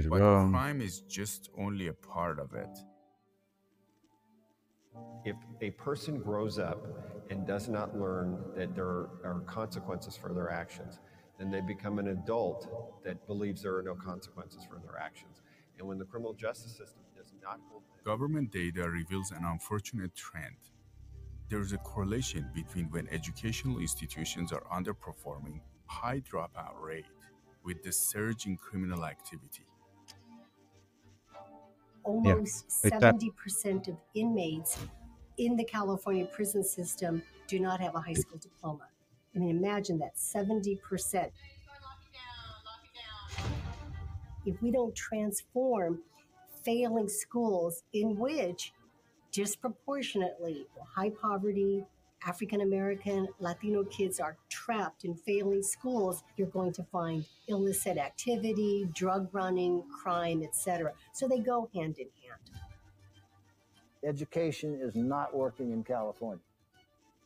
But 0.09 0.21
Row. 0.21 0.49
crime 0.49 0.81
is 0.81 1.01
just 1.01 1.49
only 1.57 1.87
a 1.87 1.93
part 1.93 2.39
of 2.39 2.53
it. 2.53 2.69
If 5.25 5.35
a 5.61 5.71
person 5.71 6.19
grows 6.19 6.59
up 6.59 6.85
and 7.29 7.45
does 7.45 7.67
not 7.67 7.97
learn 7.97 8.39
that 8.55 8.75
there 8.75 9.09
are 9.23 9.43
consequences 9.45 10.17
for 10.17 10.33
their 10.33 10.49
actions, 10.51 10.99
then 11.37 11.51
they 11.51 11.61
become 11.61 11.99
an 11.99 12.07
adult 12.07 13.03
that 13.03 13.25
believes 13.27 13.61
there 13.61 13.75
are 13.75 13.83
no 13.83 13.95
consequences 13.95 14.63
for 14.69 14.79
their 14.79 14.99
actions. 14.99 15.41
And 15.77 15.87
when 15.87 15.99
the 15.99 16.05
criminal 16.05 16.33
justice 16.33 16.71
system 16.71 17.03
does 17.15 17.33
not 17.43 17.59
hold 17.69 17.83
Government 18.03 18.51
data 18.51 18.89
reveals 18.89 19.31
an 19.31 19.43
unfortunate 19.45 20.15
trend. 20.15 20.55
There 21.49 21.59
is 21.59 21.73
a 21.73 21.77
correlation 21.79 22.49
between 22.55 22.85
when 22.91 23.07
educational 23.09 23.79
institutions 23.79 24.51
are 24.51 24.63
underperforming, 24.73 25.61
high 25.85 26.21
dropout 26.21 26.81
rate, 26.81 27.05
with 27.63 27.83
the 27.83 27.91
surge 27.91 28.47
in 28.47 28.57
criminal 28.57 29.05
activity. 29.05 29.66
Almost 32.07 32.83
Like 32.83 32.99
that- 32.99 33.01
70% 33.19 33.87
of 33.89 33.97
inmates 34.13 34.77
in 35.37 35.55
the 35.57 35.63
California 35.65 36.25
prison 36.25 36.63
system 36.63 37.21
do 37.47 37.59
not 37.59 37.79
have 37.81 37.95
a 37.95 37.99
high 38.01 38.13
school 38.13 38.37
diploma. 38.39 38.87
I 39.35 39.39
mean, 39.39 39.49
imagine 39.57 39.99
that 39.99 40.17
70%. 40.17 41.31
If 44.45 44.61
we 44.61 44.71
don't 44.71 44.95
transform 44.95 46.03
failing 46.63 47.09
schools 47.09 47.83
in 47.93 48.17
which 48.17 48.73
disproportionately 49.31 50.67
high 50.95 51.09
poverty, 51.09 51.85
African 52.25 52.61
American, 52.61 53.27
Latino 53.39 53.83
kids 53.83 54.19
are 54.19 54.37
trapped 54.49 55.05
in 55.05 55.15
failing 55.15 55.61
schools, 55.61 56.23
you're 56.35 56.47
going 56.47 56.73
to 56.73 56.83
find 56.83 57.25
illicit 57.47 57.97
activity, 57.97 58.87
drug 58.93 59.29
running, 59.31 59.83
crime, 59.89 60.43
etc. 60.43 60.91
So 61.13 61.27
they 61.27 61.39
go 61.39 61.69
hand 61.73 61.97
in 61.99 62.07
hand. 62.23 62.61
Education 64.03 64.79
is 64.81 64.95
not 64.95 65.35
working 65.35 65.71
in 65.71 65.83
California. 65.83 66.41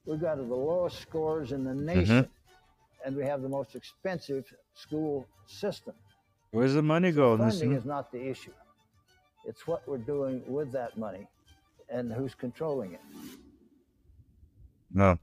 We've 0.06 0.20
got 0.20 0.38
the 0.38 0.44
lowest 0.44 1.00
scores 1.00 1.52
in 1.52 1.64
the 1.64 1.72
mm-hmm. 1.72 1.86
nation, 1.86 2.30
and 3.06 3.16
we 3.16 3.24
have 3.24 3.42
the 3.42 3.50
most 3.50 3.76
expensive 3.76 4.52
school 4.74 5.28
system. 5.48 5.94
Where's 6.52 6.74
the 6.74 6.82
money 6.82 7.12
going? 7.12 7.40
Funding 7.40 7.70
Newsom? 7.70 7.78
is 7.78 7.86
not 7.86 8.12
the 8.12 8.22
issue. 8.22 8.54
It's 9.46 9.66
what 9.68 9.88
we're 9.88 9.98
doing 9.98 10.44
with 10.48 10.72
that 10.74 10.98
money 10.98 11.28
and 11.90 12.12
who's 12.12 12.36
controlling 12.36 12.94
it. 12.94 13.02
No. 14.94 15.18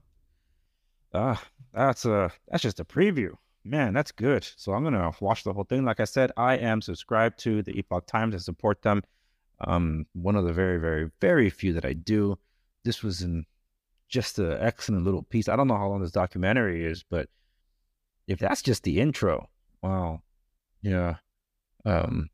Ah, 1.13 1.41
that's 1.73 2.05
a 2.05 2.31
that's 2.47 2.63
just 2.63 2.79
a 2.79 2.85
preview. 2.85 3.33
Man, 3.63 3.93
that's 3.93 4.11
good. 4.11 4.47
So 4.57 4.73
I'm 4.73 4.83
gonna 4.83 5.11
watch 5.19 5.43
the 5.43 5.53
whole 5.53 5.63
thing. 5.63 5.85
Like 5.85 5.99
I 5.99 6.05
said, 6.05 6.31
I 6.37 6.57
am 6.57 6.81
subscribed 6.81 7.39
to 7.39 7.61
the 7.61 7.77
Epoch 7.77 8.05
Times. 8.07 8.33
and 8.33 8.43
support 8.43 8.81
them. 8.81 9.03
Um, 9.61 10.05
one 10.13 10.35
of 10.35 10.45
the 10.45 10.53
very, 10.53 10.77
very, 10.77 11.11
very 11.19 11.49
few 11.49 11.73
that 11.73 11.85
I 11.85 11.93
do. 11.93 12.37
This 12.83 13.03
was 13.03 13.21
in 13.21 13.45
just 14.07 14.39
an 14.39 14.57
excellent 14.59 15.03
little 15.03 15.23
piece. 15.23 15.49
I 15.49 15.55
don't 15.55 15.67
know 15.67 15.77
how 15.77 15.89
long 15.89 16.01
this 16.01 16.11
documentary 16.11 16.85
is, 16.85 17.03
but 17.03 17.29
if 18.27 18.39
that's 18.39 18.61
just 18.61 18.83
the 18.83 18.99
intro, 18.99 19.49
wow, 19.81 20.21
yeah. 20.81 21.15
Um, 21.85 22.29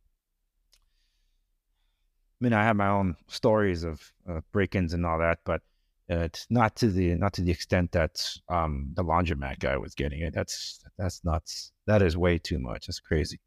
I 2.39 2.43
mean, 2.43 2.53
I 2.53 2.63
have 2.63 2.75
my 2.75 2.87
own 2.87 3.15
stories 3.27 3.83
of 3.83 4.13
uh, 4.29 4.41
break-ins 4.51 4.93
and 4.93 5.05
all 5.05 5.19
that, 5.19 5.39
but 5.45 5.61
uh, 5.61 5.63
it's 6.07 6.45
not 6.49 6.75
to 6.77 6.91
the 6.91 7.15
not 7.15 7.33
to 7.33 7.41
the 7.41 7.51
extent 7.51 7.91
that 7.93 8.23
um, 8.49 8.91
the 8.93 9.03
laundromat 9.03 9.59
guy 9.59 9.77
was 9.77 9.95
getting 9.95 10.21
it. 10.21 10.33
That's 10.33 10.83
that's 10.97 11.23
nuts. 11.23 11.71
That 11.87 12.01
is 12.01 12.15
way 12.15 12.37
too 12.37 12.59
much. 12.59 12.87
That's 12.87 12.99
crazy. 12.99 13.39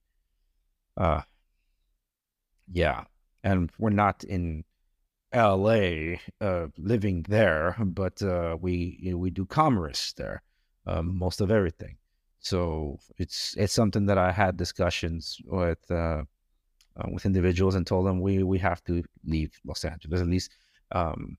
Uh, 0.97 1.23
yeah, 2.71 3.05
and 3.45 3.71
we're 3.79 3.91
not 3.91 4.25
in 4.25 4.65
L.A. 5.33 6.21
Uh, 6.41 6.67
living 6.77 7.25
there, 7.29 7.77
but 7.79 8.21
uh, 8.23 8.57
we 8.61 8.99
you 9.01 9.13
know, 9.13 9.19
we 9.19 9.31
do 9.31 9.47
commerce 9.47 10.13
there, 10.15 10.43
um, 10.87 11.17
most 11.17 11.41
of 11.41 11.51
everything. 11.51 11.97
So 12.41 12.99
it's 13.19 13.55
it's 13.57 13.73
something 13.73 14.07
that 14.07 14.19
I 14.19 14.33
had 14.33 14.57
discussions 14.57 15.39
with 15.45 15.79
uh, 15.91 16.23
uh, 16.97 17.09
with 17.13 17.27
individuals 17.27 17.77
and 17.77 17.87
told 17.87 18.07
them 18.07 18.21
we 18.21 18.43
we 18.43 18.59
have 18.59 18.83
to 18.85 19.05
leave 19.25 19.53
Los 19.65 19.85
Angeles 19.85 20.21
at 20.21 20.27
least 20.27 20.51
um, 20.93 21.37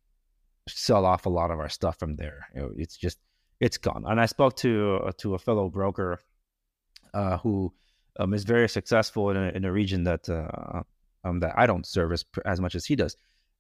sell 0.78 1.06
off 1.06 1.26
a 1.26 1.30
lot 1.30 1.52
of 1.52 1.60
our 1.60 1.70
stuff 1.70 1.98
from 1.98 2.16
there. 2.16 2.48
It's 2.78 2.98
just 2.98 3.20
it's 3.60 3.78
gone. 3.78 4.06
And 4.08 4.20
I 4.20 4.26
spoke 4.26 4.56
to 4.58 5.02
uh, 5.06 5.12
to 5.18 5.36
a 5.36 5.40
fellow 5.40 5.70
broker 5.70 6.20
uh, 7.14 7.38
who 7.38 7.74
um, 8.20 8.34
is 8.34 8.44
very 8.44 8.70
successful 8.70 9.30
in 9.32 9.38
a, 9.38 9.50
in 9.50 9.66
a 9.66 9.72
region 9.72 10.04
that 10.04 10.30
uh, 10.30 10.82
um, 11.24 11.40
that 11.42 11.54
I 11.58 11.66
don't 11.66 11.86
service 11.86 12.24
as 12.46 12.60
much 12.60 12.76
as 12.76 12.86
he 12.86 12.96
does. 12.96 13.18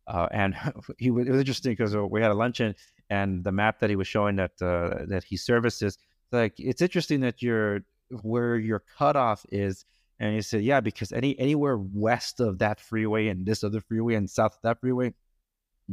Uh, 0.07 0.27
and 0.31 0.55
he 0.97 1.07
it 1.07 1.13
was 1.13 1.39
interesting 1.39 1.73
because 1.73 1.95
uh, 1.95 2.05
we 2.05 2.21
had 2.21 2.31
a 2.31 2.35
luncheon, 2.35 2.75
and 3.09 3.43
the 3.43 3.51
map 3.51 3.79
that 3.79 3.89
he 3.89 3.95
was 3.95 4.07
showing 4.07 4.37
that 4.37 4.57
that 4.57 5.23
he 5.27 5.37
services, 5.37 5.97
like 6.31 6.53
it's 6.57 6.81
interesting 6.81 7.21
that 7.21 7.41
you're 7.41 7.81
where 8.21 8.57
your 8.57 8.83
cutoff 8.97 9.45
is. 9.51 9.85
And 10.21 10.35
he 10.35 10.41
said, 10.41 10.63
yeah, 10.63 10.81
because 10.81 11.13
any 11.13 11.39
anywhere 11.39 11.77
west 11.77 12.41
of 12.41 12.59
that 12.59 12.81
freeway 12.81 13.29
and 13.29 13.45
this 13.45 13.63
other 13.63 13.79
freeway 13.79 14.15
and 14.15 14.29
south 14.29 14.55
of 14.55 14.61
that 14.63 14.81
freeway, 14.81 15.13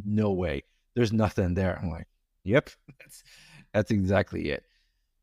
no 0.04 0.32
way. 0.32 0.64
There's 0.96 1.12
nothing 1.12 1.54
there. 1.54 1.78
I'm 1.80 1.90
like, 1.90 2.08
yep, 2.42 2.70
that's 2.98 3.22
that's 3.72 3.90
exactly 3.92 4.50
it. 4.50 4.64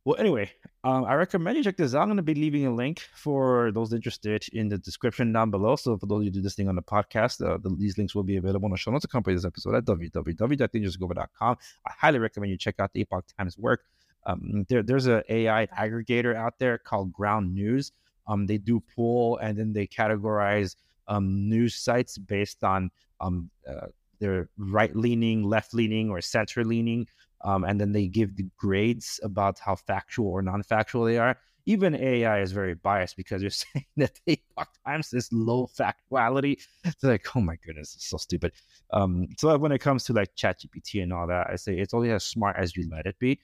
Well, 0.06 0.18
anyway, 0.20 0.52
um, 0.84 1.06
I 1.06 1.16
recommend 1.16 1.58
you 1.58 1.64
check 1.64 1.78
this 1.78 1.96
out. 1.96 2.02
I'm 2.02 2.08
going 2.10 2.18
to 2.18 2.24
be 2.24 2.36
leaving 2.36 2.68
a 2.68 2.76
link 2.76 3.00
for 3.16 3.72
those 3.72 3.94
interested 3.94 4.46
in 4.52 4.68
the 4.68 4.78
description 4.78 5.32
down 5.32 5.50
below. 5.50 5.78
So 5.78 5.98
for 5.98 6.08
those 6.08 6.18
of 6.18 6.24
you 6.24 6.30
who 6.30 6.34
do 6.34 6.42
this 6.42 6.56
thing 6.56 6.68
on 6.68 6.76
the 6.76 6.82
podcast, 6.82 7.44
uh, 7.44 7.58
the, 7.58 7.74
these 7.80 7.98
links 7.98 8.14
will 8.14 8.24
be 8.24 8.36
available 8.36 8.66
on 8.66 8.72
the 8.72 8.78
show 8.78 8.92
notes 8.92 9.06
accompany 9.06 9.36
this 9.36 9.46
episode 9.46 9.76
at 9.76 9.86
www.TheAndresSegovia.com. 9.86 11.58
I 11.88 11.92
highly 11.98 12.20
recommend 12.20 12.52
you 12.52 12.58
check 12.58 12.76
out 12.80 12.92
the 12.92 13.00
Epoch 13.00 13.24
Times 13.38 13.58
work. 13.58 13.86
Um, 14.26 14.66
there, 14.68 14.84
there's 14.84 15.08
an 15.08 15.24
AI 15.30 15.68
aggregator 15.68 16.36
out 16.36 16.60
there 16.60 16.78
called 16.78 17.14
Ground 17.14 17.54
News. 17.54 17.94
Um, 18.28 18.46
they 18.46 18.58
do 18.58 18.84
pull 18.96 19.38
and 19.38 19.58
then 19.58 19.72
they 19.72 19.88
categorize 19.88 20.76
um, 21.08 21.50
news 21.50 21.76
sites 21.76 22.18
based 22.18 22.64
on 22.64 22.92
um, 23.22 23.50
uh, 23.68 23.88
their 24.24 24.50
right 24.58 24.96
leaning, 24.96 25.44
left 25.44 25.74
leaning, 25.74 26.10
or 26.10 26.22
center 26.22 26.64
leaning 26.64 27.08
um, 27.44 27.64
and 27.64 27.80
then 27.80 27.92
they 27.92 28.08
give 28.08 28.36
the 28.36 28.46
grades 28.58 29.20
about 29.24 29.60
how 29.60 29.76
factual 29.76 30.28
or 30.28 30.42
non-factual 30.42 31.06
they 31.06 31.18
are. 31.18 31.38
Even 31.66 31.96
AI 31.96 32.42
is 32.42 32.52
very 32.52 32.74
biased 32.74 33.16
because 33.16 33.42
you're 33.42 33.52
saying 33.66 33.86
that 33.98 34.20
they 34.26 34.42
times 34.86 35.10
this 35.10 35.32
low 35.32 35.68
factuality. 35.68 36.62
It's 36.84 37.04
like, 37.04 37.26
oh 37.36 37.42
my 37.42 37.56
goodness, 37.66 37.96
it's 37.96 38.10
so 38.10 38.18
stupid. 38.18 38.54
Um, 38.92 39.28
so 39.38 39.58
when 39.58 39.72
it 39.72 39.80
comes 39.80 40.04
to 40.06 40.14
like 40.14 40.36
ChatGPT 40.36 41.04
and 41.04 41.14
all 41.14 41.28
that, 41.28 41.48
I 41.50 41.56
say 41.56 41.78
it's 41.78 41.94
only 41.94 42.12
as 42.12 42.24
smart 42.24 42.58
as 42.58 42.76
you 42.76 42.90
let 42.90 43.06
it 43.06 43.18
be. 43.20 43.40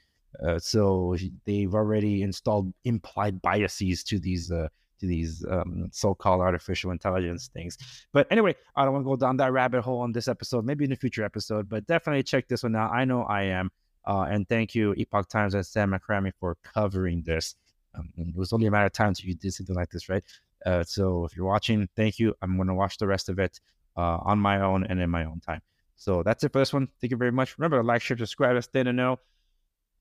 Uh, 0.45 0.59
so 0.59 1.15
they've 1.45 1.73
already 1.73 2.21
installed 2.21 2.71
implied 2.83 3.41
biases 3.41 4.03
to 4.03 4.19
these 4.19 4.51
uh, 4.51 4.67
these 5.07 5.45
um, 5.49 5.89
so-called 5.91 6.41
artificial 6.41 6.91
intelligence 6.91 7.49
things. 7.53 7.77
But 8.11 8.27
anyway, 8.31 8.55
I 8.75 8.83
don't 8.83 8.93
want 8.93 9.05
to 9.05 9.09
go 9.09 9.15
down 9.15 9.37
that 9.37 9.51
rabbit 9.51 9.81
hole 9.81 9.99
on 9.99 10.11
this 10.11 10.27
episode. 10.27 10.65
Maybe 10.65 10.85
in 10.85 10.91
a 10.91 10.95
future 10.95 11.23
episode, 11.23 11.69
but 11.69 11.85
definitely 11.87 12.23
check 12.23 12.47
this 12.47 12.63
one 12.63 12.75
out. 12.75 12.91
I 12.91 13.05
know 13.05 13.23
I 13.23 13.43
am. 13.43 13.71
Uh, 14.05 14.27
and 14.29 14.47
thank 14.47 14.73
you, 14.73 14.93
Epoch 14.97 15.27
Times 15.29 15.53
and 15.53 15.63
Siyamak 15.63 15.99
Khorrami, 16.07 16.31
for 16.39 16.57
covering 16.63 17.21
this. 17.23 17.55
Um, 17.95 18.09
it 18.17 18.35
was 18.35 18.53
only 18.53 18.67
a 18.67 18.71
matter 18.71 18.85
of 18.85 18.93
time 18.93 19.09
until 19.09 19.27
you 19.27 19.35
did 19.35 19.53
something 19.53 19.75
like 19.75 19.89
this, 19.89 20.09
right? 20.09 20.23
Uh, 20.65 20.83
so 20.83 21.25
if 21.25 21.35
you're 21.35 21.45
watching, 21.45 21.87
thank 21.95 22.19
you. 22.19 22.33
I'm 22.41 22.55
going 22.55 22.67
to 22.67 22.73
watch 22.73 22.97
the 22.97 23.07
rest 23.07 23.29
of 23.29 23.39
it 23.39 23.59
uh, 23.97 24.17
on 24.21 24.39
my 24.39 24.61
own 24.61 24.83
and 24.85 24.99
in 24.99 25.09
my 25.09 25.25
own 25.25 25.39
time. 25.39 25.61
So 25.95 26.23
that's 26.23 26.43
it 26.43 26.53
for 26.53 26.59
this 26.59 26.73
one. 26.73 26.87
Thank 27.01 27.11
you 27.11 27.17
very 27.17 27.31
much. 27.31 27.57
Remember 27.57 27.81
to 27.81 27.85
like, 27.85 28.01
share, 28.01 28.17
subscribe, 28.17 28.61
stay 28.63 28.83
the 28.83 28.93
know, 28.93 29.19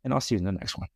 and 0.04 0.12
I'll 0.12 0.20
see 0.20 0.36
you 0.36 0.38
in 0.38 0.44
the 0.44 0.52
next 0.52 0.78
one. 0.78 0.88